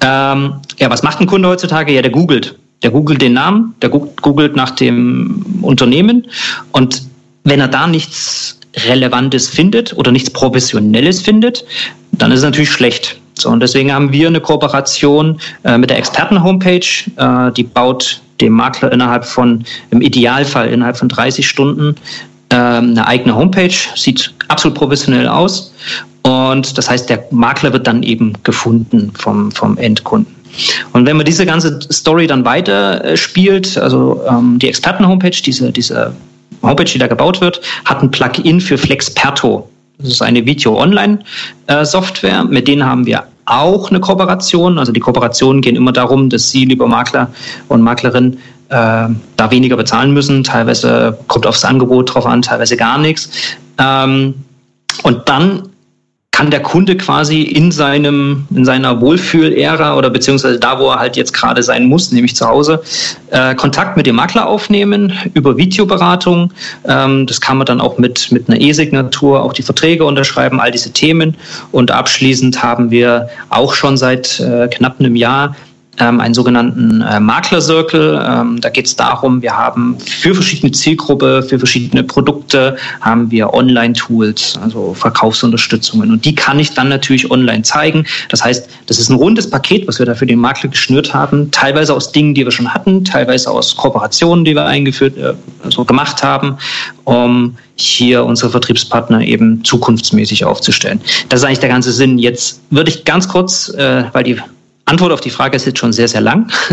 Ähm, 0.01 0.55
ja, 0.79 0.89
was 0.89 1.03
macht 1.03 1.21
ein 1.21 1.27
Kunde 1.27 1.47
heutzutage? 1.47 1.93
Ja, 1.93 2.01
der 2.01 2.11
googelt. 2.11 2.55
Der 2.81 2.91
googelt 2.91 3.21
den 3.21 3.33
Namen, 3.33 3.75
der 3.81 3.89
googelt 3.89 4.55
nach 4.55 4.71
dem 4.71 5.59
Unternehmen 5.61 6.27
und 6.71 7.03
wenn 7.43 7.59
er 7.59 7.67
da 7.67 7.87
nichts 7.87 8.57
Relevantes 8.75 9.49
findet 9.49 9.93
oder 9.97 10.11
nichts 10.11 10.29
Professionelles 10.29 11.21
findet, 11.21 11.65
dann 12.11 12.31
ist 12.31 12.39
es 12.39 12.45
natürlich 12.45 12.71
schlecht. 12.71 13.18
So, 13.41 13.49
und 13.49 13.61
deswegen 13.61 13.93
haben 13.93 14.11
wir 14.11 14.27
eine 14.27 14.41
Kooperation 14.41 15.39
äh, 15.63 15.77
mit 15.77 15.89
der 15.89 15.97
Experten-Homepage. 15.97 16.85
Äh, 17.17 17.51
die 17.53 17.63
baut 17.63 18.21
dem 18.41 18.53
Makler 18.53 18.91
innerhalb 18.91 19.25
von, 19.25 19.63
im 19.91 20.01
Idealfall 20.01 20.69
innerhalb 20.69 20.97
von 20.97 21.09
30 21.09 21.47
Stunden 21.47 21.95
äh, 22.49 22.55
eine 22.55 23.05
eigene 23.07 23.35
Homepage. 23.35 23.75
Sieht 23.95 24.33
absolut 24.47 24.77
professionell 24.77 25.27
aus. 25.27 25.73
Und 26.23 26.77
das 26.77 26.89
heißt, 26.89 27.09
der 27.09 27.25
Makler 27.31 27.73
wird 27.73 27.87
dann 27.87 28.03
eben 28.03 28.33
gefunden 28.43 29.11
vom, 29.17 29.51
vom 29.51 29.77
Endkunden. 29.77 30.35
Und 30.93 31.05
wenn 31.05 31.17
man 31.17 31.25
diese 31.25 31.45
ganze 31.45 31.79
Story 31.91 32.27
dann 32.27 32.43
weiter 32.43 33.03
äh, 33.03 33.17
also 33.79 34.21
ähm, 34.29 34.59
die 34.59 34.67
Experten-Homepage, 34.67 35.41
diese, 35.45 35.71
diese 35.71 36.13
Homepage, 36.61 36.85
die 36.85 36.97
da 36.97 37.07
gebaut 37.07 37.39
wird, 37.41 37.61
hat 37.85 38.01
ein 38.01 38.11
Plugin 38.11 38.59
für 38.59 38.77
Flexperto. 38.77 39.69
Das 39.99 40.11
ist 40.11 40.21
eine 40.21 40.45
Video-Online-Software. 40.45 42.45
Mit 42.45 42.69
denen 42.69 42.85
haben 42.85 43.05
wir 43.05 43.25
auch 43.45 43.89
eine 43.89 43.99
Kooperation. 43.99 44.79
Also 44.79 44.93
die 44.93 45.01
Kooperationen 45.01 45.61
gehen 45.61 45.75
immer 45.75 45.91
darum, 45.91 46.29
dass 46.29 46.49
Sie, 46.49 46.63
lieber 46.63 46.87
Makler 46.87 47.29
und 47.67 47.81
Maklerin, 47.81 48.37
äh, 48.69 49.09
da 49.35 49.51
weniger 49.51 49.75
bezahlen 49.75 50.13
müssen. 50.13 50.45
Teilweise 50.45 51.19
kommt 51.27 51.45
aufs 51.45 51.65
Angebot 51.65 52.13
drauf 52.13 52.25
an, 52.25 52.41
teilweise 52.41 52.77
gar 52.77 52.97
nichts. 52.97 53.29
Ähm, 53.77 54.35
und 55.03 55.27
dann 55.27 55.68
kann 56.39 56.51
der 56.51 56.61
Kunde 56.61 56.95
quasi 56.95 57.41
in 57.41 57.69
seinem, 57.69 58.47
in 58.55 58.63
seiner 58.63 59.01
Wohlfühl-Ära 59.01 59.97
oder 59.97 60.09
beziehungsweise 60.09 60.57
da, 60.57 60.79
wo 60.79 60.89
er 60.89 60.97
halt 60.97 61.17
jetzt 61.17 61.33
gerade 61.33 61.61
sein 61.61 61.85
muss, 61.85 62.13
nämlich 62.13 62.33
zu 62.33 62.47
Hause, 62.47 62.81
äh, 63.31 63.55
Kontakt 63.55 63.97
mit 63.97 64.07
dem 64.07 64.15
Makler 64.15 64.47
aufnehmen 64.47 65.11
über 65.33 65.57
Videoberatung. 65.57 66.53
Ähm, 66.85 67.27
das 67.27 67.41
kann 67.41 67.57
man 67.57 67.65
dann 67.65 67.81
auch 67.81 67.97
mit, 67.97 68.31
mit 68.31 68.47
einer 68.47 68.57
E-Signatur 68.57 69.43
auch 69.43 69.51
die 69.51 69.63
Verträge 69.63 70.05
unterschreiben, 70.05 70.61
all 70.61 70.71
diese 70.71 70.93
Themen. 70.93 71.35
Und 71.73 71.91
abschließend 71.91 72.63
haben 72.63 72.89
wir 72.89 73.27
auch 73.49 73.73
schon 73.73 73.97
seit 73.97 74.39
äh, 74.39 74.69
knapp 74.69 74.97
einem 75.01 75.17
Jahr 75.17 75.57
ähm, 75.99 76.19
einen 76.19 76.33
sogenannten 76.33 77.01
äh, 77.01 77.19
Makler-Circle. 77.19 78.25
Ähm, 78.25 78.61
da 78.61 78.69
geht 78.69 78.87
es 78.87 78.95
darum, 78.95 79.41
wir 79.41 79.55
haben 79.55 79.97
für 79.99 80.33
verschiedene 80.33 80.71
Zielgruppe, 80.71 81.43
für 81.43 81.59
verschiedene 81.59 82.03
Produkte 82.03 82.77
haben 83.01 83.29
wir 83.31 83.53
Online-Tools, 83.53 84.59
also 84.61 84.93
Verkaufsunterstützungen. 84.93 86.11
Und 86.11 86.25
die 86.25 86.35
kann 86.35 86.59
ich 86.59 86.73
dann 86.73 86.89
natürlich 86.89 87.29
online 87.29 87.63
zeigen. 87.63 88.05
Das 88.29 88.43
heißt, 88.43 88.69
das 88.87 88.99
ist 88.99 89.09
ein 89.09 89.15
rundes 89.15 89.49
Paket, 89.49 89.87
was 89.87 89.99
wir 89.99 90.05
da 90.05 90.15
für 90.15 90.25
den 90.25 90.39
Makler 90.39 90.69
geschnürt 90.69 91.13
haben, 91.13 91.51
teilweise 91.51 91.93
aus 91.93 92.11
Dingen, 92.11 92.33
die 92.33 92.45
wir 92.45 92.51
schon 92.51 92.73
hatten, 92.73 93.03
teilweise 93.03 93.51
aus 93.51 93.75
Kooperationen, 93.75 94.45
die 94.45 94.55
wir 94.55 94.65
eingeführt, 94.65 95.17
äh, 95.17 95.33
also 95.63 95.85
gemacht 95.85 96.23
haben, 96.23 96.57
um 97.03 97.57
hier 97.75 98.25
unsere 98.25 98.51
Vertriebspartner 98.51 99.21
eben 99.21 99.63
zukunftsmäßig 99.63 100.45
aufzustellen. 100.45 101.01
Das 101.29 101.39
ist 101.39 101.45
eigentlich 101.45 101.59
der 101.59 101.69
ganze 101.69 101.91
Sinn. 101.91 102.19
Jetzt 102.19 102.61
würde 102.69 102.89
ich 102.89 103.05
ganz 103.05 103.27
kurz, 103.27 103.69
äh, 103.69 104.03
weil 104.11 104.23
die 104.23 104.37
Antwort 104.89 105.11
auf 105.11 105.21
die 105.21 105.29
Frage 105.29 105.55
ist 105.55 105.65
jetzt 105.65 105.79
schon 105.79 105.93
sehr, 105.93 106.07
sehr 106.07 106.21
lang. 106.21 106.51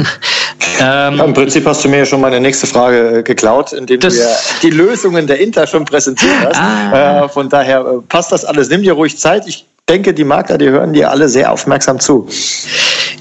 ähm, 0.81 1.17
ja, 1.17 1.25
Im 1.25 1.35
Prinzip 1.35 1.67
hast 1.67 1.85
du 1.85 1.89
mir 1.89 1.99
ja 1.99 2.07
schon 2.07 2.21
meine 2.21 2.41
nächste 2.41 2.67
Frage 2.67 3.19
äh, 3.19 3.23
geklaut, 3.23 3.73
indem 3.73 4.01
du 4.01 4.09
ja 4.09 4.27
die 4.63 4.71
Lösungen 4.71 5.27
der 5.27 5.39
Inter 5.39 5.67
schon 5.67 5.85
präsentiert 5.85 6.33
hast. 6.45 6.57
Ah. 6.57 7.25
Äh, 7.25 7.29
von 7.29 7.49
daher 7.49 7.81
äh, 7.81 8.03
passt 8.09 8.33
das 8.33 8.45
alles. 8.45 8.69
Nimm 8.71 8.83
dir 8.83 8.95
ruhig 8.95 9.19
Zeit. 9.19 9.47
Ich 9.47 9.67
denke, 9.89 10.13
die 10.15 10.25
Makler, 10.25 10.59
die 10.59 10.69
hören 10.69 10.93
dir 10.93 11.11
alle 11.11 11.29
sehr 11.29 11.53
aufmerksam 11.53 12.01
zu. 12.01 12.27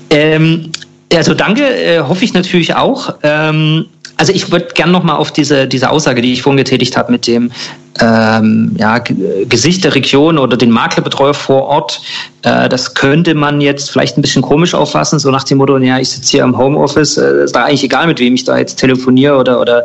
Ähm, 0.10 0.72
also 1.14 1.34
danke, 1.34 1.64
äh, 1.64 2.00
hoffe 2.02 2.24
ich 2.26 2.34
natürlich 2.34 2.76
auch. 2.76 3.16
Ähm, 3.24 3.88
also 4.18 4.32
ich 4.32 4.52
würde 4.52 4.68
gerne 4.74 4.92
nochmal 4.92 5.18
auf 5.18 5.32
diese, 5.32 5.68
diese 5.68 5.90
Aussage, 5.90 6.22
die 6.22 6.34
ich 6.34 6.42
vorhin 6.42 6.58
getätigt 6.58 6.96
habe, 6.98 7.12
mit 7.12 7.28
dem 7.28 7.52
ähm, 8.00 8.76
ja, 8.78 9.00
Gesicht 9.00 9.84
der 9.84 9.96
Region 9.96 10.38
oder 10.38 10.58
den 10.58 10.72
Maklerbetreuer 10.72 11.34
vor 11.34 11.64
Ort, 11.64 12.02
äh, 12.44 12.68
das 12.70 12.94
könnte 12.94 13.34
man 13.36 13.62
jetzt 13.62 13.92
vielleicht 13.92 14.18
ein 14.18 14.22
bisschen 14.22 14.42
komisch 14.42 14.74
auffassen, 14.74 15.20
so 15.20 15.32
nach 15.32 15.44
dem 15.44 15.58
Motto, 15.58 15.78
ja, 15.78 16.00
ich 16.00 16.10
sitze 16.10 16.32
hier 16.32 16.44
im 16.44 16.58
Homeoffice, 16.58 17.18
äh, 17.18 17.44
ist 17.44 17.56
da 17.56 17.66
eigentlich 17.66 17.84
egal, 17.84 18.08
mit 18.08 18.20
wem 18.20 18.36
ich 18.36 18.44
da 18.44 18.58
jetzt 18.58 18.76
telefoniere 18.76 19.38
oder, 19.38 19.62
oder 19.62 19.84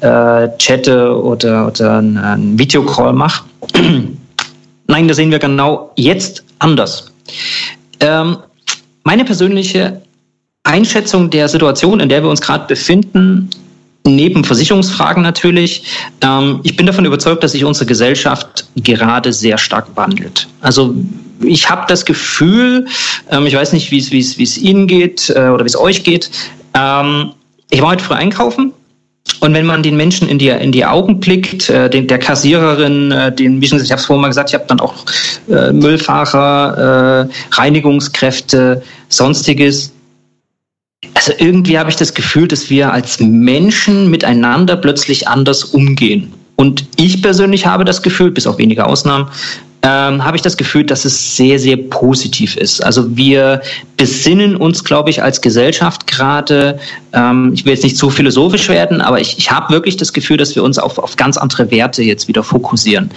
äh, 0.00 0.48
chatte 0.58 1.22
oder, 1.22 1.68
oder 1.68 1.98
einen, 1.98 2.16
einen 2.18 2.58
Videocall 2.58 3.12
mache. 3.12 3.44
Nein, 4.86 5.08
das 5.08 5.16
sehen 5.16 5.30
wir 5.30 5.38
genau 5.38 5.92
jetzt 5.96 6.44
anders. 6.58 7.12
Ähm, 8.00 8.38
meine 9.04 9.24
persönliche 9.24 10.00
Einschätzung 10.64 11.30
der 11.30 11.48
Situation, 11.48 12.00
in 12.00 12.08
der 12.08 12.22
wir 12.22 12.30
uns 12.30 12.40
gerade 12.40 12.66
befinden, 12.66 13.50
neben 14.04 14.44
Versicherungsfragen 14.44 15.22
natürlich. 15.22 15.82
Ähm, 16.20 16.60
ich 16.62 16.76
bin 16.76 16.86
davon 16.86 17.04
überzeugt, 17.04 17.42
dass 17.42 17.52
sich 17.52 17.64
unsere 17.64 17.86
Gesellschaft 17.86 18.66
gerade 18.76 19.32
sehr 19.32 19.58
stark 19.58 19.86
wandelt. 19.94 20.48
Also 20.60 20.94
ich 21.42 21.68
habe 21.70 21.84
das 21.88 22.04
Gefühl, 22.04 22.86
ähm, 23.30 23.46
ich 23.46 23.54
weiß 23.54 23.72
nicht, 23.72 23.90
wie 23.90 23.98
es 23.98 24.58
Ihnen 24.58 24.86
geht 24.86 25.30
äh, 25.30 25.48
oder 25.48 25.64
wie 25.64 25.68
es 25.68 25.76
euch 25.76 26.04
geht. 26.04 26.30
Ähm, 26.74 27.32
ich 27.70 27.80
war 27.80 27.90
heute 27.90 28.04
früh 28.04 28.14
einkaufen 28.14 28.72
und 29.40 29.54
wenn 29.54 29.64
man 29.64 29.82
den 29.82 29.96
Menschen 29.96 30.28
in 30.28 30.38
die, 30.38 30.48
in 30.48 30.72
die 30.72 30.84
Augen 30.84 31.20
blickt, 31.20 31.70
äh, 31.70 31.88
den, 31.88 32.06
der 32.08 32.18
Kassiererin, 32.18 33.12
äh, 33.12 33.34
den, 33.34 33.62
ich 33.62 33.72
habe 33.72 33.82
es 33.82 34.04
vorhin 34.04 34.22
mal 34.22 34.28
gesagt, 34.28 34.50
ich 34.50 34.54
habe 34.54 34.66
dann 34.66 34.80
auch 34.80 34.94
äh, 35.48 35.72
Müllfahrer, 35.72 37.28
äh, 37.28 37.54
Reinigungskräfte, 37.54 38.82
sonstiges 39.08 39.92
also 41.14 41.32
irgendwie 41.38 41.78
habe 41.78 41.90
ich 41.90 41.96
das 41.96 42.14
Gefühl, 42.14 42.48
dass 42.48 42.70
wir 42.70 42.92
als 42.92 43.20
Menschen 43.20 44.10
miteinander 44.10 44.76
plötzlich 44.76 45.28
anders 45.28 45.64
umgehen. 45.64 46.32
Und 46.56 46.84
ich 46.96 47.22
persönlich 47.22 47.66
habe 47.66 47.84
das 47.84 48.02
Gefühl, 48.02 48.30
bis 48.30 48.46
auf 48.46 48.58
wenige 48.58 48.86
Ausnahmen, 48.86 49.28
ähm, 49.82 50.24
habe 50.24 50.36
ich 50.36 50.42
das 50.42 50.58
Gefühl, 50.58 50.84
dass 50.84 51.06
es 51.06 51.36
sehr, 51.36 51.58
sehr 51.58 51.78
positiv 51.78 52.54
ist. 52.56 52.84
Also 52.84 53.16
wir 53.16 53.62
besinnen 53.96 54.56
uns, 54.56 54.84
glaube 54.84 55.08
ich, 55.08 55.22
als 55.22 55.40
Gesellschaft 55.40 56.06
gerade, 56.06 56.78
ähm, 57.14 57.52
ich 57.54 57.64
will 57.64 57.72
jetzt 57.72 57.84
nicht 57.84 57.96
zu 57.96 58.10
philosophisch 58.10 58.68
werden, 58.68 59.00
aber 59.00 59.20
ich, 59.20 59.38
ich 59.38 59.50
habe 59.50 59.72
wirklich 59.72 59.96
das 59.96 60.12
Gefühl, 60.12 60.36
dass 60.36 60.54
wir 60.54 60.62
uns 60.62 60.78
auf, 60.78 60.98
auf 60.98 61.16
ganz 61.16 61.38
andere 61.38 61.70
Werte 61.70 62.02
jetzt 62.02 62.28
wieder 62.28 62.42
fokussieren. 62.42 63.10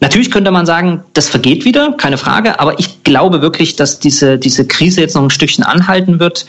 Natürlich 0.00 0.30
könnte 0.30 0.52
man 0.52 0.66
sagen, 0.66 1.02
das 1.14 1.28
vergeht 1.28 1.64
wieder, 1.64 1.92
keine 1.96 2.18
Frage, 2.18 2.60
aber 2.60 2.78
ich 2.78 3.02
glaube 3.02 3.42
wirklich, 3.42 3.74
dass 3.74 3.98
diese, 3.98 4.38
diese 4.38 4.68
Krise 4.68 5.00
jetzt 5.00 5.16
noch 5.16 5.22
ein 5.24 5.30
Stückchen 5.30 5.64
anhalten 5.64 6.20
wird 6.20 6.46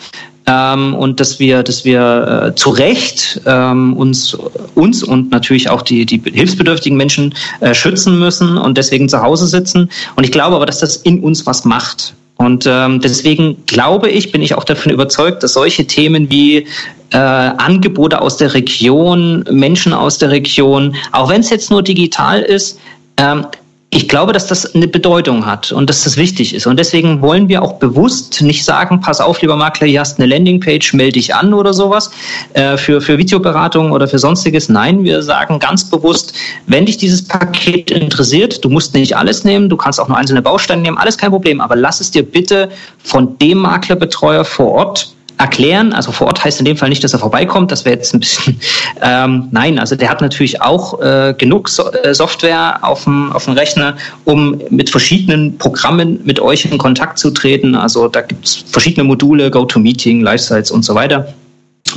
ähm, 0.49 0.95
und 0.95 1.19
dass 1.19 1.39
wir, 1.39 1.61
dass 1.61 1.85
wir 1.85 2.47
äh, 2.47 2.55
zu 2.55 2.71
Recht 2.71 3.39
ähm, 3.45 3.95
uns, 3.95 4.35
uns 4.73 5.03
und 5.03 5.29
natürlich 5.29 5.69
auch 5.69 5.83
die, 5.83 6.05
die 6.05 6.19
hilfsbedürftigen 6.19 6.97
Menschen 6.97 7.35
äh, 7.59 7.75
schützen 7.75 8.17
müssen 8.17 8.57
und 8.57 8.77
deswegen 8.77 9.07
zu 9.07 9.21
Hause 9.21 9.47
sitzen. 9.47 9.89
Und 10.15 10.23
ich 10.23 10.31
glaube 10.31 10.55
aber, 10.55 10.65
dass 10.65 10.79
das 10.79 10.97
in 10.97 11.19
uns 11.19 11.45
was 11.45 11.65
macht. 11.65 12.15
Und 12.37 12.65
ähm, 12.67 12.99
deswegen 13.01 13.57
glaube 13.67 14.09
ich, 14.09 14.31
bin 14.31 14.41
ich 14.41 14.55
auch 14.55 14.63
davon 14.63 14.91
überzeugt, 14.91 15.43
dass 15.43 15.53
solche 15.53 15.85
Themen 15.85 16.31
wie 16.31 16.65
äh, 17.11 17.17
Angebote 17.17 18.19
aus 18.21 18.37
der 18.37 18.53
Region, 18.53 19.43
Menschen 19.51 19.93
aus 19.93 20.17
der 20.17 20.31
Region, 20.31 20.95
auch 21.11 21.29
wenn 21.29 21.41
es 21.41 21.49
jetzt 21.49 21.69
nur 21.69 21.83
digital 21.83 22.41
ist, 22.41 22.79
ähm, 23.17 23.45
ich 23.91 24.07
glaube, 24.07 24.33
dass 24.33 24.45
das 24.45 24.75
eine 24.75 24.87
Bedeutung 24.87 25.47
hat 25.47 25.71
und 25.71 25.89
dass 25.89 26.03
das 26.03 26.15
wichtig 26.15 26.53
ist. 26.53 26.67
Und 26.67 26.77
deswegen 26.77 27.21
wollen 27.23 27.49
wir 27.49 27.63
auch 27.63 27.73
bewusst 27.73 28.39
nicht 28.41 28.63
sagen, 28.63 29.01
pass 29.01 29.19
auf, 29.19 29.41
lieber 29.41 29.55
Makler, 29.55 29.87
hier 29.87 30.01
hast 30.01 30.19
eine 30.19 30.27
Landingpage, 30.27 30.93
melde 30.93 31.13
dich 31.13 31.33
an 31.33 31.55
oder 31.55 31.73
sowas 31.73 32.11
äh, 32.53 32.77
für, 32.77 33.01
für 33.01 33.17
Videoberatung 33.17 33.91
oder 33.91 34.07
für 34.07 34.19
sonstiges. 34.19 34.69
Nein, 34.69 35.03
wir 35.03 35.23
sagen 35.23 35.57
ganz 35.57 35.89
bewusst, 35.89 36.33
wenn 36.67 36.85
dich 36.85 36.97
dieses 36.97 37.27
Paket 37.27 37.89
interessiert, 37.89 38.63
du 38.63 38.69
musst 38.69 38.93
nicht 38.93 39.17
alles 39.17 39.43
nehmen, 39.43 39.69
du 39.69 39.77
kannst 39.77 39.99
auch 39.99 40.07
nur 40.07 40.17
einzelne 40.17 40.43
Bausteine 40.43 40.83
nehmen, 40.83 40.97
alles 40.99 41.17
kein 41.17 41.31
Problem, 41.31 41.59
aber 41.59 41.75
lass 41.75 41.99
es 41.99 42.11
dir 42.11 42.21
bitte 42.21 42.69
von 43.03 43.39
dem 43.39 43.57
Maklerbetreuer 43.57 44.45
vor 44.45 44.71
Ort 44.71 45.15
erklären. 45.39 45.93
Also 45.93 46.11
vor 46.11 46.27
Ort 46.27 46.43
heißt 46.43 46.59
in 46.59 46.65
dem 46.65 46.77
Fall 46.77 46.89
nicht, 46.89 47.03
dass 47.03 47.13
er 47.13 47.19
vorbeikommt. 47.19 47.71
Das 47.71 47.85
wäre 47.85 47.95
jetzt 47.95 48.13
ein 48.13 48.19
bisschen. 48.19 48.59
Ähm, 49.01 49.47
nein, 49.51 49.79
also 49.79 49.95
der 49.95 50.09
hat 50.09 50.19
natürlich 50.19 50.61
auch 50.61 50.99
äh, 50.99 51.33
genug 51.37 51.69
so 51.69 51.89
äh, 51.89 52.13
Software 52.13 52.79
auf 52.81 53.05
dem, 53.05 53.31
auf 53.31 53.45
dem 53.45 53.53
Rechner, 53.53 53.95
um 54.25 54.61
mit 54.69 54.89
verschiedenen 54.89 55.57
Programmen 55.57 56.19
mit 56.25 56.41
euch 56.41 56.65
in 56.65 56.77
Kontakt 56.77 57.17
zu 57.17 57.31
treten. 57.31 57.75
Also 57.75 58.09
da 58.09 58.19
gibt 58.19 58.45
es 58.45 58.55
verschiedene 58.55 59.05
Module, 59.05 59.49
GoToMeeting, 59.51 60.19
Lifesites 60.19 60.69
und 60.69 60.83
so 60.83 60.95
weiter. 60.95 61.33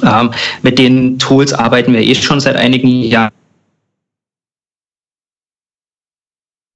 Ähm, 0.05 0.31
mit 0.63 0.79
den 0.79 1.19
Tools 1.19 1.53
arbeiten 1.53 1.93
wir 1.93 2.03
eh 2.03 2.15
schon 2.15 2.39
seit 2.39 2.55
einigen 2.55 3.03
Jahren. 3.03 3.33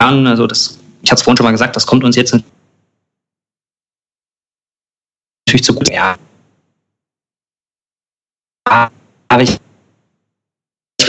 Also 0.00 0.48
das, 0.48 0.78
ich 1.02 1.10
hatte 1.12 1.20
es 1.20 1.22
vorhin 1.22 1.36
schon 1.36 1.44
mal 1.44 1.52
gesagt, 1.52 1.76
das 1.76 1.86
kommt 1.86 2.02
uns 2.02 2.16
jetzt 2.16 2.34
natürlich 5.46 5.64
zu 5.64 5.72
gut. 5.72 5.88
Ja, 5.90 6.16
aber 8.66 9.42
ich 9.42 9.58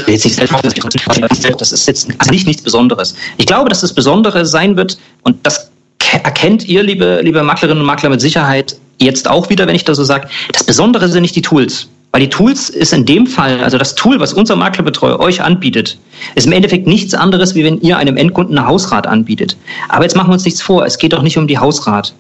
will 0.06 0.14
jetzt 0.14 0.26
nicht 0.26 0.38
selbst 0.38 1.62
das 1.62 1.72
ist 1.72 1.88
jetzt 1.88 2.32
nicht 2.32 2.48
nichts 2.48 2.62
Besonderes. 2.62 3.16
Ich 3.38 3.46
glaube, 3.46 3.70
dass 3.70 3.82
das 3.82 3.94
Besondere 3.94 4.46
sein 4.46 4.78
wird, 4.78 4.98
und 5.24 5.46
das 5.46 5.72
erkennt 6.12 6.68
ihr, 6.68 6.84
liebe, 6.84 7.22
liebe 7.24 7.42
Maklerinnen 7.44 7.82
und 7.82 7.86
Makler, 7.86 8.10
mit 8.10 8.22
Sicherheit 8.22 8.78
jetzt 9.00 9.30
auch 9.30 9.50
wieder, 9.50 9.68
wenn 9.68 9.76
ich 9.76 9.86
das 9.86 9.98
so 9.98 10.04
sage. 10.04 10.28
Das 10.52 10.64
Besondere 10.64 11.10
sind 11.10 11.22
nicht 11.22 11.36
die 11.36 11.42
Tools. 11.42 11.88
Weil 12.12 12.22
die 12.22 12.30
Tools 12.30 12.70
ist 12.70 12.94
in 12.94 13.06
dem 13.06 13.28
Fall, 13.28 13.62
also 13.62 13.78
das 13.78 13.94
Tool, 13.94 14.20
was 14.20 14.34
unser 14.34 14.56
Maklerbetreuer 14.56 15.20
euch 15.20 15.42
anbietet, 15.42 16.00
ist 16.36 16.48
im 16.48 16.54
Endeffekt 16.54 16.88
nichts 16.88 17.14
anderes, 17.14 17.54
wie 17.54 17.64
wenn 17.64 17.82
ihr 17.82 17.98
einem 17.98 18.16
Endkunden 18.16 18.58
eine 18.58 18.66
Hausrat 18.66 19.06
anbietet. 19.06 19.58
Aber 19.90 20.04
jetzt 20.04 20.16
machen 20.16 20.30
wir 20.30 20.34
uns 20.34 20.46
nichts 20.46 20.62
vor. 20.62 20.86
Es 20.86 20.98
geht 20.98 21.14
doch 21.14 21.22
nicht 21.22 21.38
um 21.38 21.48
die 21.48 21.58
Hausrat. 21.58 22.14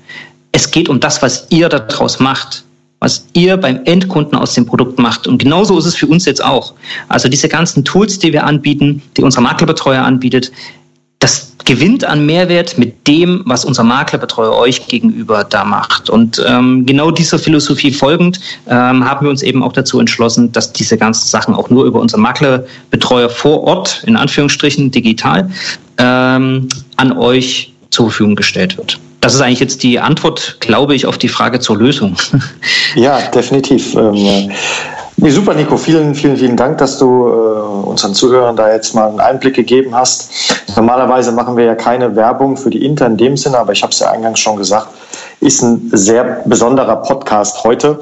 Es 0.51 0.69
geht 0.71 0.89
um 0.89 0.99
das, 0.99 1.21
was 1.21 1.47
ihr 1.49 1.69
daraus 1.69 2.19
macht 2.19 2.63
was 2.99 3.27
ihr 3.33 3.57
beim 3.57 3.81
Endkunden 3.85 4.37
aus 4.37 4.53
dem 4.53 4.65
Produkt 4.65 4.97
macht. 4.97 5.27
Und 5.27 5.37
genauso 5.37 5.77
ist 5.77 5.85
es 5.85 5.95
für 5.95 6.07
uns 6.07 6.25
jetzt 6.25 6.43
auch. 6.43 6.73
Also 7.09 7.29
diese 7.29 7.47
ganzen 7.47 7.85
Tools, 7.85 8.17
die 8.19 8.33
wir 8.33 8.45
anbieten, 8.45 9.01
die 9.15 9.23
unser 9.23 9.41
Maklerbetreuer 9.41 10.03
anbietet, 10.03 10.51
das 11.19 11.55
gewinnt 11.65 12.05
an 12.05 12.25
Mehrwert 12.25 12.77
mit 12.77 13.07
dem, 13.07 13.41
was 13.45 13.65
unser 13.65 13.83
Maklerbetreuer 13.83 14.55
euch 14.55 14.87
gegenüber 14.87 15.43
da 15.43 15.65
macht. 15.65 16.09
Und 16.09 16.41
ähm, 16.47 16.85
genau 16.85 17.11
dieser 17.11 17.39
Philosophie 17.39 17.91
folgend 17.91 18.39
ähm, 18.67 19.03
haben 19.03 19.25
wir 19.25 19.29
uns 19.29 19.41
eben 19.41 19.63
auch 19.63 19.73
dazu 19.73 19.99
entschlossen, 19.99 20.51
dass 20.51 20.73
diese 20.73 20.97
ganzen 20.97 21.27
Sachen 21.27 21.55
auch 21.55 21.69
nur 21.69 21.85
über 21.85 21.99
unseren 21.99 22.21
Maklerbetreuer 22.21 23.29
vor 23.29 23.63
Ort, 23.63 24.03
in 24.05 24.15
Anführungsstrichen 24.15 24.91
digital, 24.91 25.49
ähm, 25.97 26.69
an 26.95 27.11
euch 27.17 27.73
zur 27.89 28.05
Verfügung 28.05 28.35
gestellt 28.35 28.77
wird. 28.77 28.99
Das 29.27 29.33
ist 29.33 29.41
eigentlich 29.41 29.59
jetzt 29.59 29.83
die 29.83 29.99
Antwort, 29.99 30.55
glaube 30.61 30.95
ich, 30.95 31.05
auf 31.05 31.17
die 31.17 31.27
Frage 31.27 31.59
zur 31.59 31.75
Lösung. 31.75 32.15
Ja, 32.95 33.19
definitiv. 33.19 33.93
Ähm, 33.95 34.49
nee, 35.17 35.29
super, 35.29 35.53
Nico. 35.53 35.75
Vielen, 35.75 36.15
vielen, 36.15 36.37
vielen 36.37 36.55
Dank, 36.55 36.77
dass 36.77 36.97
du 36.97 37.27
äh, 37.27 37.89
unseren 37.89 38.13
Zuhörern 38.13 38.55
da 38.55 38.71
jetzt 38.71 38.95
mal 38.95 39.09
einen 39.09 39.19
Einblick 39.19 39.55
gegeben 39.55 39.93
hast. 39.93 40.31
Normalerweise 40.77 41.33
machen 41.33 41.57
wir 41.57 41.65
ja 41.65 41.75
keine 41.75 42.15
Werbung 42.15 42.55
für 42.55 42.69
die 42.69 42.85
Inter 42.85 43.07
in 43.07 43.17
dem 43.17 43.35
Sinne, 43.35 43.59
aber 43.59 43.73
ich 43.73 43.83
habe 43.83 43.91
es 43.91 43.99
ja 43.99 44.09
eingangs 44.11 44.39
schon 44.39 44.55
gesagt, 44.55 44.87
ist 45.41 45.61
ein 45.61 45.89
sehr 45.91 46.41
besonderer 46.45 46.95
Podcast 46.95 47.61
heute 47.65 47.99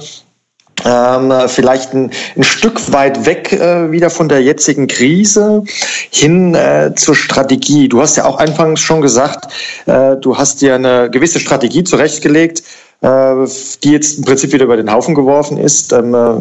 ähm, 0.86 1.34
vielleicht 1.48 1.94
ein, 1.94 2.12
ein, 2.36 2.44
Stück 2.44 2.94
weit 2.94 3.26
weg 3.26 3.52
äh, 3.52 3.92
wieder 3.92 4.10
von 4.10 4.30
der 4.30 4.42
jetzigen 4.42 4.88
Krise 4.88 5.64
hin 6.12 6.54
äh, 6.54 6.94
zur 6.96 7.16
Strategie. 7.16 7.90
Du 7.90 8.02
hast 8.02 8.16
ja 8.16 8.26
auch 8.26 8.38
anfangs 8.38 8.80
schon 8.80 9.02
gesagt, 9.02 9.52
äh, 9.88 10.16
du 10.18 10.38
hast 10.38 10.62
dir 10.62 10.76
eine 10.76 11.10
gewisse 11.10 11.40
Strategie 11.40 11.84
zurechtgelegt, 11.84 12.64
äh, 13.02 13.48
die 13.84 13.92
jetzt 13.92 14.20
im 14.20 14.26
Prinzip 14.26 14.54
wieder 14.54 14.66
über 14.66 14.78
den 14.78 14.92
Haufen 14.92 15.16
geworfen 15.16 15.58
ist. 15.58 15.92
Ähm, 15.92 16.14
äh, 16.14 16.36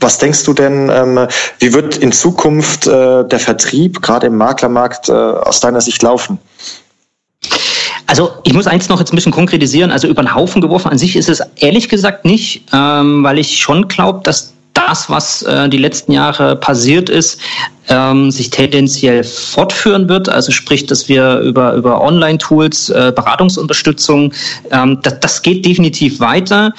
was 0.00 0.18
denkst 0.18 0.44
du 0.44 0.54
denn, 0.54 0.88
ähm, 0.88 1.26
wie 1.58 1.72
wird 1.74 1.96
in 1.96 2.12
Zukunft 2.12 2.86
äh, 2.86 3.24
der 3.24 3.38
Vertrieb 3.38 4.00
gerade 4.00 4.28
im 4.28 4.36
Maklermarkt 4.36 5.10
aus 5.10 5.60
deiner 5.60 5.80
Sicht 5.80 6.02
laufen? 6.02 6.38
Also 8.08 8.30
ich 8.42 8.54
muss 8.54 8.66
eins 8.66 8.88
noch 8.88 8.98
jetzt 8.98 9.12
ein 9.12 9.16
bisschen 9.16 9.32
konkretisieren. 9.32 9.90
Also 9.92 10.08
über 10.08 10.22
den 10.22 10.34
Haufen 10.34 10.62
geworfen 10.62 10.88
an 10.90 10.98
sich 10.98 11.14
ist 11.14 11.28
es 11.28 11.42
ehrlich 11.56 11.90
gesagt 11.90 12.24
nicht, 12.24 12.62
ähm, 12.72 13.22
weil 13.22 13.38
ich 13.38 13.58
schon 13.58 13.86
glaube, 13.86 14.20
dass 14.24 14.54
das, 14.72 15.10
was 15.10 15.42
äh, 15.42 15.68
die 15.68 15.76
letzten 15.76 16.12
Jahre 16.12 16.56
passiert 16.56 17.10
ist, 17.10 17.38
ähm, 17.88 18.30
sich 18.30 18.48
tendenziell 18.48 19.24
fortführen 19.24 20.08
wird. 20.08 20.30
Also 20.30 20.52
sprich, 20.52 20.86
dass 20.86 21.08
wir 21.08 21.40
über, 21.40 21.74
über 21.74 22.00
Online-Tools, 22.00 22.88
äh, 22.88 23.12
Beratungsunterstützung, 23.14 24.32
ähm, 24.70 25.00
das, 25.02 25.20
das 25.20 25.42
geht 25.42 25.66
definitiv 25.66 26.18
weiter. 26.18 26.72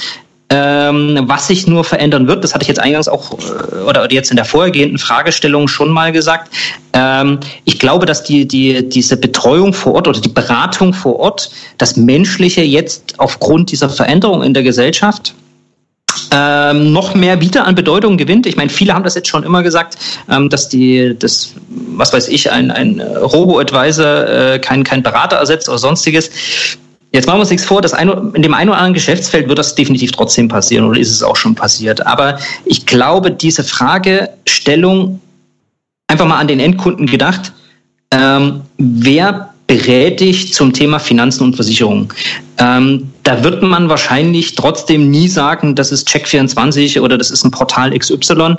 Ähm, 0.51 1.25
was 1.27 1.47
sich 1.47 1.67
nur 1.67 1.83
verändern 1.83 2.27
wird, 2.27 2.43
das 2.43 2.55
hatte 2.55 2.63
ich 2.63 2.67
jetzt 2.67 2.79
eingangs 2.79 3.07
auch 3.07 3.33
äh, 3.33 3.83
oder 3.83 4.11
jetzt 4.11 4.31
in 4.31 4.35
der 4.35 4.45
vorhergehenden 4.45 4.97
Fragestellung 4.97 5.67
schon 5.67 5.89
mal 5.89 6.11
gesagt. 6.11 6.51
Ähm, 6.93 7.39
ich 7.65 7.77
glaube, 7.77 8.07
dass 8.07 8.23
die, 8.23 8.47
die, 8.47 8.89
diese 8.89 9.15
Betreuung 9.17 9.73
vor 9.73 9.93
Ort 9.93 10.07
oder 10.07 10.19
die 10.19 10.29
Beratung 10.29 10.93
vor 10.93 11.19
Ort, 11.19 11.51
das 11.77 11.97
Menschliche 11.97 12.61
jetzt 12.61 13.13
aufgrund 13.19 13.71
dieser 13.71 13.89
Veränderung 13.89 14.41
in 14.41 14.55
der 14.55 14.63
Gesellschaft 14.63 15.35
ähm, 16.31 16.93
noch 16.93 17.15
mehr 17.15 17.41
wieder 17.41 17.65
an 17.65 17.75
Bedeutung 17.75 18.17
gewinnt. 18.17 18.45
Ich 18.45 18.55
meine, 18.55 18.69
viele 18.69 18.93
haben 18.93 19.03
das 19.03 19.15
jetzt 19.15 19.27
schon 19.27 19.43
immer 19.43 19.63
gesagt, 19.63 19.97
ähm, 20.29 20.49
dass 20.49 20.69
die, 20.69 21.15
das, 21.17 21.53
was 21.69 22.13
weiß 22.13 22.27
ich, 22.27 22.51
ein, 22.51 22.71
ein 22.71 23.01
Robo-Advisor 23.01 24.27
äh, 24.27 24.59
kein, 24.59 24.83
kein 24.83 25.03
Berater 25.03 25.37
ersetzt 25.37 25.69
oder 25.69 25.77
sonstiges. 25.77 26.31
Jetzt 27.11 27.25
machen 27.25 27.37
wir 27.37 27.41
uns 27.41 27.49
nichts 27.49 27.65
vor, 27.65 27.81
das 27.81 27.93
eine, 27.93 28.31
in 28.33 28.43
dem 28.43 28.53
einen 28.53 28.69
oder 28.69 28.77
anderen 28.77 28.93
Geschäftsfeld 28.93 29.47
wird 29.47 29.57
das 29.57 29.73
definitiv 29.73 30.11
trotzdem 30.11 30.47
passieren 30.47 30.85
oder 30.85 30.99
ist 30.99 31.09
es 31.09 31.23
auch 31.23 31.35
schon 31.35 31.55
passiert. 31.55 32.05
Aber 32.05 32.37
ich 32.65 32.85
glaube, 32.85 33.31
diese 33.31 33.63
Fragestellung, 33.63 35.19
einfach 36.07 36.27
mal 36.27 36.37
an 36.37 36.47
den 36.47 36.59
Endkunden 36.59 37.07
gedacht, 37.07 37.51
ähm, 38.11 38.61
wer 38.77 39.53
berät 39.69 40.19
dich 40.19 40.51
zum 40.51 40.73
Thema 40.73 40.97
Finanzen 40.97 41.43
und 41.43 41.55
Versicherungen. 41.55 42.07
Ähm, 42.57 43.11
da 43.21 43.43
wird 43.43 43.61
man 43.61 43.87
wahrscheinlich 43.87 44.55
trotzdem 44.55 45.11
nie 45.11 45.27
sagen, 45.27 45.75
das 45.75 45.91
ist 45.91 46.09
Check24 46.09 46.99
oder 46.99 47.19
das 47.19 47.29
ist 47.29 47.45
ein 47.45 47.51
Portal 47.51 47.95
XY, 47.95 48.55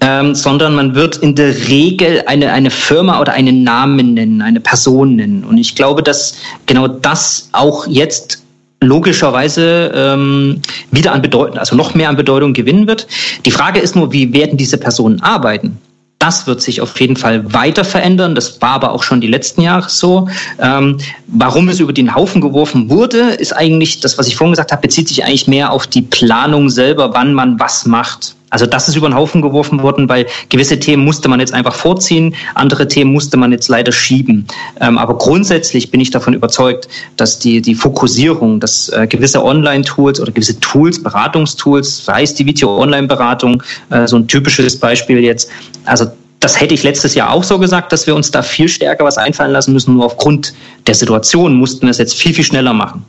ähm, 0.00 0.36
sondern 0.36 0.76
man 0.76 0.94
wird 0.94 1.16
in 1.16 1.34
der 1.34 1.66
Regel 1.66 2.22
eine, 2.26 2.52
eine 2.52 2.70
Firma 2.70 3.20
oder 3.20 3.32
einen 3.32 3.64
Namen 3.64 4.14
nennen, 4.14 4.40
eine 4.40 4.60
Person 4.60 5.16
nennen. 5.16 5.42
Und 5.42 5.58
ich 5.58 5.74
glaube, 5.74 6.00
dass 6.00 6.36
genau 6.66 6.86
das 6.86 7.48
auch 7.50 7.88
jetzt 7.88 8.40
logischerweise 8.80 9.90
ähm, 9.92 10.62
wieder 10.92 11.12
an 11.12 11.22
Bedeutung, 11.22 11.58
also 11.58 11.74
noch 11.74 11.96
mehr 11.96 12.08
an 12.08 12.14
Bedeutung 12.14 12.52
gewinnen 12.52 12.86
wird. 12.86 13.08
Die 13.44 13.50
Frage 13.50 13.80
ist 13.80 13.96
nur, 13.96 14.12
wie 14.12 14.32
werden 14.32 14.56
diese 14.56 14.78
Personen 14.78 15.20
arbeiten? 15.22 15.76
Das 16.22 16.46
wird 16.46 16.62
sich 16.62 16.80
auf 16.80 17.00
jeden 17.00 17.16
Fall 17.16 17.52
weiter 17.52 17.82
verändern. 17.82 18.36
Das 18.36 18.62
war 18.62 18.74
aber 18.74 18.92
auch 18.92 19.02
schon 19.02 19.20
die 19.20 19.26
letzten 19.26 19.60
Jahre 19.60 19.88
so. 19.88 20.28
Ähm, 20.60 20.98
warum 21.26 21.68
es 21.68 21.80
über 21.80 21.92
den 21.92 22.14
Haufen 22.14 22.40
geworfen 22.40 22.88
wurde, 22.88 23.32
ist 23.32 23.52
eigentlich, 23.52 23.98
das, 23.98 24.18
was 24.18 24.28
ich 24.28 24.36
vorhin 24.36 24.52
gesagt 24.52 24.70
habe, 24.70 24.82
bezieht 24.82 25.08
sich 25.08 25.24
eigentlich 25.24 25.48
mehr 25.48 25.72
auf 25.72 25.88
die 25.88 26.02
Planung 26.02 26.70
selber, 26.70 27.12
wann 27.12 27.34
man 27.34 27.58
was 27.58 27.86
macht. 27.86 28.36
Also 28.52 28.66
das 28.66 28.86
ist 28.86 28.96
über 28.96 29.08
den 29.08 29.14
Haufen 29.14 29.40
geworfen 29.40 29.82
worden, 29.82 30.10
weil 30.10 30.26
gewisse 30.50 30.78
Themen 30.78 31.04
musste 31.04 31.26
man 31.26 31.40
jetzt 31.40 31.54
einfach 31.54 31.74
vorziehen, 31.74 32.34
andere 32.54 32.86
Themen 32.86 33.10
musste 33.10 33.38
man 33.38 33.50
jetzt 33.50 33.68
leider 33.68 33.92
schieben. 33.92 34.46
Ähm, 34.78 34.98
aber 34.98 35.16
grundsätzlich 35.16 35.90
bin 35.90 36.02
ich 36.02 36.10
davon 36.10 36.34
überzeugt, 36.34 36.86
dass 37.16 37.38
die, 37.38 37.62
die 37.62 37.74
Fokussierung, 37.74 38.60
dass 38.60 38.90
äh, 38.90 39.06
gewisse 39.06 39.42
Online-Tools 39.42 40.20
oder 40.20 40.32
gewisse 40.32 40.60
Tools, 40.60 41.02
Beratungstools, 41.02 42.04
sei 42.04 42.24
es 42.24 42.34
die 42.34 42.44
Video-Online-Beratung, 42.44 43.62
äh, 43.88 44.06
so 44.06 44.16
ein 44.16 44.28
typisches 44.28 44.78
Beispiel 44.78 45.20
jetzt, 45.20 45.48
also 45.84 46.06
das 46.42 46.60
hätte 46.60 46.74
ich 46.74 46.82
letztes 46.82 47.14
Jahr 47.14 47.30
auch 47.30 47.44
so 47.44 47.56
gesagt, 47.58 47.92
dass 47.92 48.08
wir 48.08 48.16
uns 48.16 48.32
da 48.32 48.42
viel 48.42 48.68
stärker 48.68 49.04
was 49.04 49.16
einfallen 49.16 49.52
lassen 49.52 49.72
müssen. 49.72 49.94
Nur 49.94 50.06
aufgrund 50.06 50.52
der 50.88 50.96
Situation 50.96 51.54
mussten 51.54 51.82
wir 51.82 51.90
es 51.90 51.98
jetzt 51.98 52.14
viel, 52.14 52.34
viel 52.34 52.42
schneller 52.42 52.72
machen. 52.72 53.04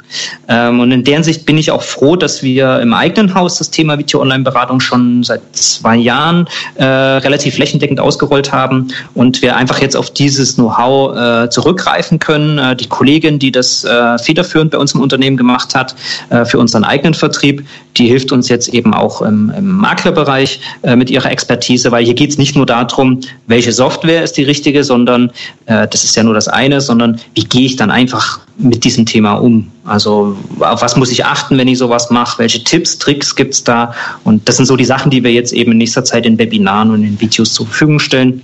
Ähm, 0.48 0.80
und 0.80 0.92
in 0.92 1.04
der 1.04 1.24
Sicht 1.24 1.48
bin 1.48 1.58
ich 1.58 1.72
auch 1.72 1.82
froh, 1.82 2.16
dass 2.16 2.44
wir 2.44 2.80
im 2.80 2.94
eigenen 2.94 3.34
Haus 3.34 3.58
das 3.58 3.72
Thema 3.72 3.98
Video-Online-Beratung 3.98 4.80
schon 4.82 5.24
seit 5.24 5.42
zwei 5.54 5.96
Jahren 5.96 6.48
äh, 6.76 6.84
relativ 6.84 7.56
flächendeckend 7.56 8.00
ausgerollt 8.00 8.52
haben 8.52 8.90
und 9.16 9.42
wir 9.42 9.56
einfach 9.56 9.82
jetzt 9.82 9.96
auf 9.96 10.12
dieses 10.12 10.54
Know-how 10.54 11.18
äh, 11.18 11.50
zurückgreifen 11.50 12.20
können. 12.20 12.60
Äh, 12.60 12.76
die 12.76 12.88
Kollegin, 12.88 13.40
die 13.40 13.52
das 13.52 13.86
federführend 14.24 14.72
bei 14.72 14.78
uns 14.78 14.94
im 14.94 15.02
Unternehmen 15.02 15.38
gemacht 15.38 15.76
hat, 15.76 15.96
für 16.46 16.60
unseren 16.60 16.84
eigenen 16.84 17.14
Vertrieb, 17.14 17.66
die 17.98 18.08
hilft 18.08 18.32
uns 18.32 18.50
jetzt 18.50 18.70
eben 18.70 18.94
auch 18.94 19.22
im, 19.22 19.52
im 19.56 19.78
Maklerbereich 19.78 20.60
äh, 20.82 20.96
mit 20.96 21.10
ihrer 21.10 21.32
Expertise, 21.32 21.92
weil 21.92 22.04
hier 22.04 22.14
geht 22.14 22.32
es 22.32 22.38
nicht 22.38 22.56
nur 22.56 22.66
darum, 22.66 23.20
welche 23.48 23.72
Software 23.72 24.24
ist 24.24 24.38
die 24.38 24.44
richtige, 24.44 24.84
sondern 24.84 25.32
äh, 25.66 25.88
das 25.88 26.04
ist 26.04 26.16
ja 26.16 26.24
nur 26.24 26.34
das 26.34 26.48
eine, 26.48 26.82
sondern 26.82 27.20
wie 27.36 27.44
gehe 27.44 27.66
ich 27.66 27.76
dann 27.76 27.92
einfach 27.92 28.40
mit 28.58 28.84
diesem 28.84 29.06
Thema 29.06 29.34
um? 29.34 29.72
Also 29.86 30.38
auf 30.60 30.82
was 30.82 30.96
muss 30.96 31.12
ich 31.12 31.26
achten, 31.26 31.58
wenn 31.58 31.68
ich 31.68 31.78
sowas 31.78 32.10
mache? 32.10 32.40
Welche 32.40 32.64
Tipps, 32.64 32.98
Tricks 32.98 33.36
gibt 33.36 33.54
es 33.54 33.64
da? 33.64 33.94
Und 34.24 34.48
das 34.48 34.58
sind 34.58 34.66
so 34.66 34.76
die 34.76 34.86
Sachen, 34.86 35.12
die 35.12 35.24
wir 35.24 35.32
jetzt 35.32 35.54
eben 35.54 35.72
in 35.74 35.78
nächster 35.78 36.04
Zeit 36.04 36.26
in 36.26 36.38
Webinaren 36.38 36.92
und 36.92 37.04
in 37.04 37.20
Videos 37.20 37.54
zur 37.54 37.66
Verfügung 37.68 38.00
stellen. 38.00 38.42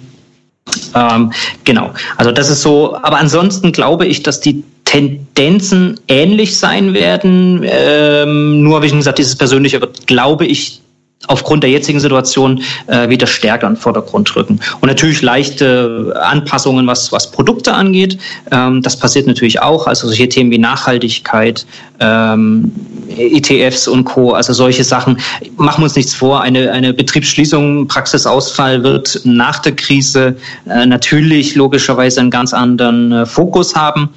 Ähm, 0.93 1.31
genau, 1.63 1.91
also 2.17 2.31
das 2.31 2.49
ist 2.49 2.61
so, 2.61 2.95
aber 3.01 3.17
ansonsten 3.17 3.71
glaube 3.71 4.05
ich, 4.05 4.21
dass 4.21 4.39
die 4.39 4.63
Tendenzen 4.89 5.99
ähnlich 6.07 6.57
sein 6.57 6.95
werden. 6.95 7.63
Ähm, 7.63 8.63
nur, 8.63 8.81
wie 8.81 8.89
gesagt, 8.89 9.19
dieses 9.19 9.35
Persönliche 9.35 9.79
wird, 9.81 10.07
glaube 10.07 10.47
ich, 10.47 10.81
aufgrund 11.27 11.61
der 11.61 11.69
jetzigen 11.69 11.99
Situation 11.99 12.63
äh, 12.87 13.07
wieder 13.07 13.27
stärker 13.27 13.67
in 13.67 13.73
den 13.73 13.79
Vordergrund 13.79 14.35
rücken. 14.35 14.59
Und 14.81 14.87
natürlich 14.87 15.21
leichte 15.21 16.19
Anpassungen, 16.19 16.87
was, 16.87 17.11
was 17.11 17.29
Produkte 17.29 17.71
angeht. 17.71 18.17
Ähm, 18.51 18.81
das 18.81 18.97
passiert 18.97 19.27
natürlich 19.27 19.61
auch. 19.61 19.85
Also 19.85 20.07
solche 20.07 20.27
Themen 20.27 20.49
wie 20.49 20.57
Nachhaltigkeit, 20.57 21.67
ähm, 21.99 22.71
ETFs 23.15 23.87
und 23.87 24.05
Co., 24.05 24.31
also 24.31 24.53
solche 24.53 24.83
Sachen. 24.83 25.19
Machen 25.57 25.81
wir 25.81 25.83
uns 25.83 25.95
nichts 25.95 26.15
vor. 26.15 26.41
Eine, 26.41 26.71
eine 26.71 26.93
Betriebsschließung, 26.93 27.87
Praxisausfall 27.87 28.81
wird 28.83 29.21
nach 29.23 29.59
der 29.59 29.75
Krise 29.75 30.35
äh, 30.67 30.87
natürlich 30.87 31.53
logischerweise 31.53 32.21
einen 32.21 32.31
ganz 32.31 32.53
anderen 32.53 33.11
äh, 33.11 33.25
Fokus 33.27 33.75
haben. 33.75 34.09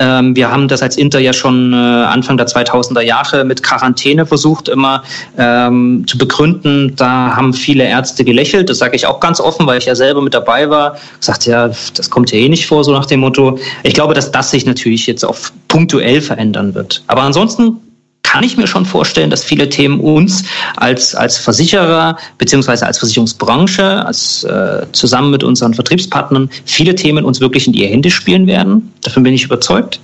Ähm, 0.00 0.34
wir 0.34 0.50
haben 0.50 0.66
das 0.66 0.82
als 0.82 0.96
Inter 0.96 1.20
ja 1.20 1.32
schon 1.32 1.74
äh, 1.74 1.76
Anfang 1.76 2.38
der 2.38 2.46
2000er 2.46 3.02
Jahre 3.02 3.44
mit 3.44 3.62
Quarantäne 3.62 4.24
versucht, 4.24 4.68
immer 4.68 5.02
ähm, 5.36 6.04
zu 6.06 6.16
begründen. 6.16 6.94
Da 6.96 7.36
haben 7.36 7.52
viele 7.52 7.84
Ärzte 7.84 8.24
gelächelt. 8.24 8.70
Das 8.70 8.78
sage 8.78 8.96
ich 8.96 9.06
auch 9.06 9.20
ganz 9.20 9.40
offen, 9.40 9.66
weil 9.66 9.78
ich 9.78 9.84
ja 9.84 9.94
selber 9.94 10.22
mit 10.22 10.32
dabei 10.32 10.70
war. 10.70 10.96
Gesagt, 11.18 11.46
ja, 11.46 11.68
das 11.68 12.08
kommt 12.08 12.32
ja 12.32 12.38
eh 12.38 12.48
nicht 12.48 12.66
vor, 12.66 12.82
so 12.82 12.92
nach 12.92 13.06
dem 13.06 13.20
Motto. 13.20 13.58
Ich 13.82 13.92
glaube, 13.92 14.14
dass 14.14 14.32
das 14.32 14.50
sich 14.50 14.64
natürlich 14.64 15.06
jetzt 15.06 15.24
auch 15.24 15.36
punktuell 15.68 16.22
verändern 16.22 16.74
wird. 16.74 17.02
Aber 17.06 17.22
ansonsten 17.22 17.76
kann 18.22 18.44
ich 18.44 18.56
mir 18.56 18.66
schon 18.66 18.86
vorstellen, 18.86 19.28
dass 19.28 19.42
viele 19.42 19.68
Themen 19.68 19.98
uns 19.98 20.44
als, 20.76 21.14
als 21.14 21.36
Versicherer 21.36 22.16
beziehungsweise 22.38 22.86
als 22.86 22.98
Versicherungsbranche, 22.98 24.06
als, 24.06 24.44
äh, 24.44 24.86
zusammen 24.92 25.30
mit 25.30 25.42
unseren 25.42 25.74
Vertriebspartnern, 25.74 26.48
viele 26.64 26.94
Themen 26.94 27.24
uns 27.24 27.40
wirklich 27.40 27.66
in 27.66 27.72
die 27.72 27.86
Hände 27.86 28.10
spielen 28.10 28.46
werden. 28.46 28.92
Davon 29.02 29.24
bin 29.24 29.34
ich 29.34 29.44
überzeugt. 29.44 30.00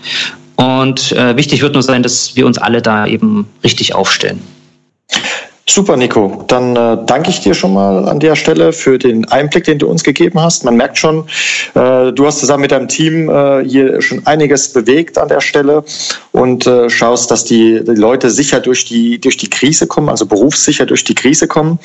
Und 0.57 1.13
äh, 1.13 1.37
wichtig 1.37 1.63
wird 1.63 1.75
nur 1.75 1.83
sein, 1.83 2.03
dass 2.03 2.35
wir 2.35 2.47
uns 2.47 2.59
alle 2.59 2.83
da 2.83 3.07
eben 3.07 3.47
richtig 3.63 3.95
aufstellen. 3.95 4.41
Super, 5.69 5.97
Nico. 5.97 6.45
Dann 6.47 6.77
äh, 6.77 6.97
danke 7.07 7.31
ich 7.31 7.41
dir 7.41 7.53
schon 7.53 7.75
mal 7.75 8.09
an 8.09 8.21
der 8.21 8.37
Stelle 8.37 8.73
für 8.73 8.99
den 8.99 9.25
Einblick, 9.27 9.65
den 9.65 9.81
du 9.81 9.89
uns 9.89 10.05
gegeben 10.05 10.41
hast. 10.41 10.65
Man 10.65 10.77
merkt 10.77 10.97
schon, 10.97 11.27
äh, 11.75 12.13
du 12.13 12.25
hast 12.25 12.39
zusammen 12.39 12.63
mit 12.63 12.71
deinem 12.71 12.87
Team 12.87 13.29
äh, 13.29 13.65
hier 13.65 14.01
schon 14.01 14.25
einiges 14.27 14.73
bewegt 14.73 15.19
an 15.19 15.27
der 15.27 15.41
Stelle 15.41 15.85
und 16.31 16.69
äh, 16.69 16.89
schaust, 16.89 17.33
dass 17.33 17.45
die, 17.45 17.83
die 17.83 17.95
Leute 17.97 18.31
sicher 18.31 18.61
durch 18.61 18.85
die, 18.85 19.21
durch 19.21 19.39
die 19.39 19.51
Krise 19.51 19.89
kommen, 19.89 20.09
also 20.09 20.25
berufssicher 20.25 20.87
durch 20.87 21.03
die 21.03 21.17
Krise 21.17 21.49
kommen. 21.49 21.81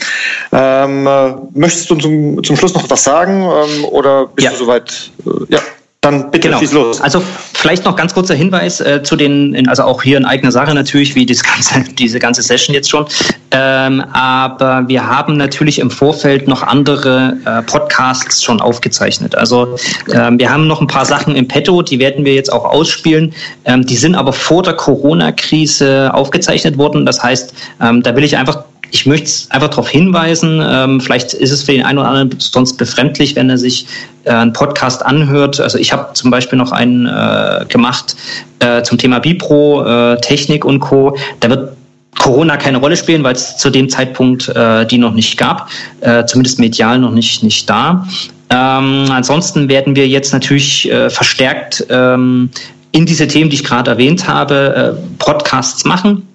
Ähm, 0.51 1.07
äh, 1.07 1.33
möchtest 1.55 1.89
du 1.89 1.95
zum, 1.95 2.43
zum 2.43 2.57
Schluss 2.57 2.75
noch 2.75 2.87
was 2.87 3.03
sagen 3.03 3.41
ähm, 3.41 3.85
oder 3.85 4.27
bist 4.27 4.45
ja. 4.45 4.51
du 4.51 4.57
soweit? 4.57 5.09
Äh, 5.25 5.55
ja. 5.55 5.59
Dann 6.03 6.31
bitte 6.31 6.47
genau. 6.47 6.57
schieß 6.57 6.71
los. 6.71 6.99
Also 6.99 7.21
vielleicht 7.53 7.85
noch 7.85 7.95
ganz 7.95 8.15
kurzer 8.15 8.33
Hinweis 8.33 8.81
äh, 8.81 9.03
zu 9.03 9.15
den, 9.15 9.67
also 9.69 9.83
auch 9.83 10.01
hier 10.01 10.17
in 10.17 10.25
eigener 10.25 10.51
Sache 10.51 10.73
natürlich, 10.73 11.13
wie 11.13 11.27
das 11.27 11.43
ganze, 11.43 11.93
diese 11.93 12.17
ganze 12.17 12.41
Session 12.41 12.73
jetzt 12.73 12.89
schon. 12.89 13.05
Ähm, 13.51 14.01
aber 14.11 14.87
wir 14.87 15.05
haben 15.05 15.37
natürlich 15.37 15.77
im 15.77 15.91
Vorfeld 15.91 16.47
noch 16.47 16.63
andere 16.63 17.37
äh, 17.45 17.61
Podcasts 17.61 18.41
schon 18.41 18.61
aufgezeichnet. 18.61 19.35
Also 19.35 19.77
ähm, 20.11 20.39
wir 20.39 20.51
haben 20.51 20.65
noch 20.65 20.81
ein 20.81 20.87
paar 20.87 21.05
Sachen 21.05 21.35
im 21.35 21.47
Petto, 21.47 21.83
die 21.83 21.99
werden 21.99 22.25
wir 22.25 22.33
jetzt 22.33 22.51
auch 22.51 22.65
ausspielen. 22.65 23.35
Ähm, 23.65 23.85
die 23.85 23.95
sind 23.95 24.15
aber 24.15 24.33
vor 24.33 24.63
der 24.63 24.73
Corona-Krise 24.73 26.11
aufgezeichnet 26.15 26.79
worden. 26.79 27.05
Das 27.05 27.21
heißt, 27.21 27.53
ähm, 27.79 28.01
da 28.01 28.15
will 28.15 28.23
ich 28.23 28.35
einfach 28.37 28.63
ich 28.91 29.05
möchte 29.05 29.31
einfach 29.49 29.69
darauf 29.69 29.89
hinweisen, 29.89 30.61
ähm, 30.63 31.01
vielleicht 31.01 31.33
ist 31.33 31.51
es 31.51 31.63
für 31.63 31.71
den 31.71 31.83
einen 31.83 31.97
oder 31.97 32.09
anderen 32.09 32.39
sonst 32.39 32.77
befremdlich, 32.77 33.35
wenn 33.35 33.49
er 33.49 33.57
sich 33.57 33.87
äh, 34.25 34.31
einen 34.31 34.53
Podcast 34.53 35.05
anhört. 35.05 35.59
Also 35.59 35.77
ich 35.77 35.91
habe 35.93 36.13
zum 36.13 36.29
Beispiel 36.29 36.57
noch 36.57 36.71
einen 36.71 37.07
äh, 37.07 37.65
gemacht 37.69 38.15
äh, 38.59 38.83
zum 38.83 38.97
Thema 38.97 39.19
Bipro, 39.19 39.83
äh, 39.85 40.17
Technik 40.21 40.65
und 40.65 40.81
Co. 40.81 41.17
Da 41.39 41.49
wird 41.49 41.77
Corona 42.19 42.57
keine 42.57 42.77
Rolle 42.77 42.97
spielen, 42.97 43.23
weil 43.23 43.33
es 43.33 43.57
zu 43.57 43.69
dem 43.69 43.89
Zeitpunkt 43.89 44.49
äh, 44.49 44.85
die 44.85 44.97
noch 44.97 45.13
nicht 45.13 45.37
gab, 45.37 45.69
äh, 46.01 46.25
zumindest 46.25 46.59
medial 46.59 46.99
noch 46.99 47.11
nicht, 47.11 47.43
nicht 47.43 47.69
da. 47.69 48.05
Ähm, 48.49 49.05
ansonsten 49.09 49.69
werden 49.69 49.95
wir 49.95 50.07
jetzt 50.07 50.33
natürlich 50.33 50.91
äh, 50.91 51.09
verstärkt 51.09 51.85
ähm, 51.89 52.49
in 52.91 53.05
diese 53.05 53.27
Themen, 53.27 53.49
die 53.49 53.55
ich 53.55 53.63
gerade 53.63 53.91
erwähnt 53.91 54.27
habe, 54.27 54.97
äh, 54.97 55.17
Podcasts 55.17 55.85
machen. 55.85 56.27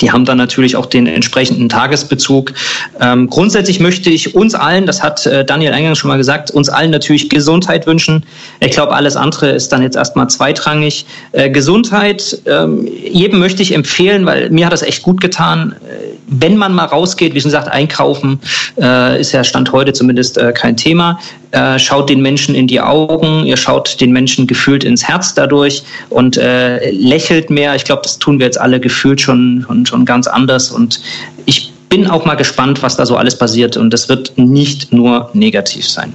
Die 0.00 0.10
haben 0.10 0.24
dann 0.24 0.38
natürlich 0.38 0.76
auch 0.76 0.86
den 0.86 1.06
entsprechenden 1.06 1.68
Tagesbezug. 1.68 2.52
Ähm, 3.00 3.28
grundsätzlich 3.30 3.80
möchte 3.80 4.10
ich 4.10 4.34
uns 4.34 4.54
allen, 4.54 4.86
das 4.86 5.02
hat 5.02 5.24
äh, 5.26 5.44
Daniel 5.44 5.72
eingangs 5.72 5.98
schon 5.98 6.08
mal 6.08 6.16
gesagt, 6.16 6.50
uns 6.50 6.68
allen 6.68 6.90
natürlich 6.90 7.28
Gesundheit 7.28 7.86
wünschen. 7.86 8.24
Ich 8.60 8.72
glaube, 8.72 8.92
alles 8.92 9.16
andere 9.16 9.50
ist 9.50 9.72
dann 9.72 9.82
jetzt 9.82 9.96
erstmal 9.96 10.28
zweitrangig. 10.28 11.06
Äh, 11.32 11.50
Gesundheit, 11.50 12.38
ähm, 12.46 12.86
jedem 12.86 13.38
möchte 13.38 13.62
ich 13.62 13.72
empfehlen, 13.72 14.26
weil 14.26 14.50
mir 14.50 14.66
hat 14.66 14.72
das 14.72 14.82
echt 14.82 15.02
gut 15.02 15.20
getan. 15.20 15.76
Äh, 15.88 16.14
wenn 16.26 16.56
man 16.56 16.74
mal 16.74 16.86
rausgeht, 16.86 17.34
wie 17.34 17.40
schon 17.40 17.50
gesagt, 17.50 17.68
einkaufen 17.68 18.40
äh, 18.80 19.20
ist 19.20 19.32
ja 19.32 19.44
Stand 19.44 19.72
heute 19.72 19.92
zumindest 19.92 20.38
äh, 20.38 20.52
kein 20.52 20.76
Thema. 20.76 21.20
Äh, 21.54 21.78
schaut 21.78 22.10
den 22.10 22.20
Menschen 22.20 22.56
in 22.56 22.66
die 22.66 22.80
Augen, 22.80 23.46
ihr 23.46 23.56
schaut 23.56 24.00
den 24.00 24.10
Menschen 24.10 24.48
gefühlt 24.48 24.82
ins 24.82 25.06
Herz 25.06 25.34
dadurch 25.34 25.84
und 26.10 26.36
äh, 26.36 26.90
lächelt 26.90 27.48
mehr. 27.48 27.76
Ich 27.76 27.84
glaube, 27.84 28.02
das 28.02 28.18
tun 28.18 28.40
wir 28.40 28.46
jetzt 28.46 28.60
alle 28.60 28.80
gefühlt 28.80 29.20
schon, 29.20 29.64
schon, 29.64 29.86
schon 29.86 30.04
ganz 30.04 30.26
anders. 30.26 30.72
Und 30.72 31.00
ich 31.46 31.72
bin 31.90 32.08
auch 32.08 32.24
mal 32.24 32.34
gespannt, 32.34 32.82
was 32.82 32.96
da 32.96 33.06
so 33.06 33.16
alles 33.16 33.38
passiert. 33.38 33.76
Und 33.76 33.90
das 33.90 34.08
wird 34.08 34.36
nicht 34.36 34.92
nur 34.92 35.30
negativ 35.32 35.88
sein. 35.88 36.12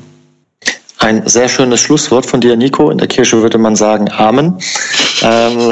Ein 0.99 1.25
sehr 1.25 1.47
schönes 1.47 1.79
Schlusswort 1.79 2.25
von 2.25 2.41
dir, 2.41 2.57
Nico. 2.57 2.89
In 2.89 2.97
der 2.97 3.07
Kirche 3.07 3.41
würde 3.41 3.57
man 3.57 3.77
sagen 3.77 4.11
Amen. 4.11 4.57
Ähm, 5.21 5.71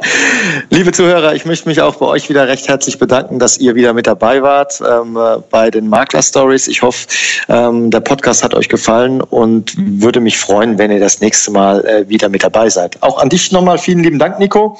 liebe 0.70 0.90
Zuhörer, 0.90 1.34
ich 1.34 1.44
möchte 1.44 1.68
mich 1.68 1.82
auch 1.82 1.96
bei 1.96 2.06
euch 2.06 2.30
wieder 2.30 2.48
recht 2.48 2.66
herzlich 2.66 2.98
bedanken, 2.98 3.38
dass 3.38 3.58
ihr 3.58 3.74
wieder 3.74 3.92
mit 3.92 4.06
dabei 4.06 4.42
wart 4.42 4.80
ähm, 4.80 5.18
bei 5.50 5.70
den 5.70 5.88
Makler 5.88 6.22
Stories. 6.22 6.66
Ich 6.66 6.80
hoffe, 6.80 7.06
ähm, 7.50 7.90
der 7.90 8.00
Podcast 8.00 8.42
hat 8.42 8.54
euch 8.54 8.70
gefallen 8.70 9.20
und 9.20 9.74
würde 9.76 10.20
mich 10.20 10.38
freuen, 10.38 10.78
wenn 10.78 10.90
ihr 10.90 11.00
das 11.00 11.20
nächste 11.20 11.50
Mal 11.50 11.84
äh, 11.84 12.08
wieder 12.08 12.30
mit 12.30 12.42
dabei 12.42 12.70
seid. 12.70 12.96
Auch 13.02 13.18
an 13.18 13.28
dich 13.28 13.52
nochmal 13.52 13.76
vielen 13.76 14.02
lieben 14.02 14.18
Dank, 14.18 14.38
Nico, 14.38 14.78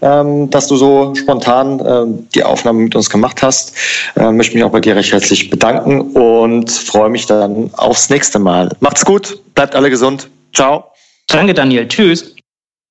ähm, 0.00 0.48
dass 0.48 0.66
du 0.66 0.76
so 0.76 1.14
spontan 1.14 1.82
ähm, 1.86 2.28
die 2.34 2.42
Aufnahme 2.42 2.80
mit 2.80 2.96
uns 2.96 3.10
gemacht 3.10 3.42
hast. 3.42 3.74
Äh, 4.16 4.30
möchte 4.32 4.54
mich 4.54 4.64
auch 4.64 4.72
bei 4.72 4.80
dir 4.80 4.96
recht 4.96 5.12
herzlich 5.12 5.50
bedanken 5.50 6.00
und 6.12 6.70
freue 6.70 7.10
mich 7.10 7.26
dann 7.26 7.70
aufs 7.74 8.08
nächste 8.08 8.38
Mal. 8.38 8.70
Macht's 8.80 9.04
bleibt 9.54 9.74
alle 9.74 9.90
gesund. 9.90 10.28
Ciao. 10.52 10.92
Danke, 11.28 11.54
Daniel. 11.54 11.88
Tschüss. 11.88 12.35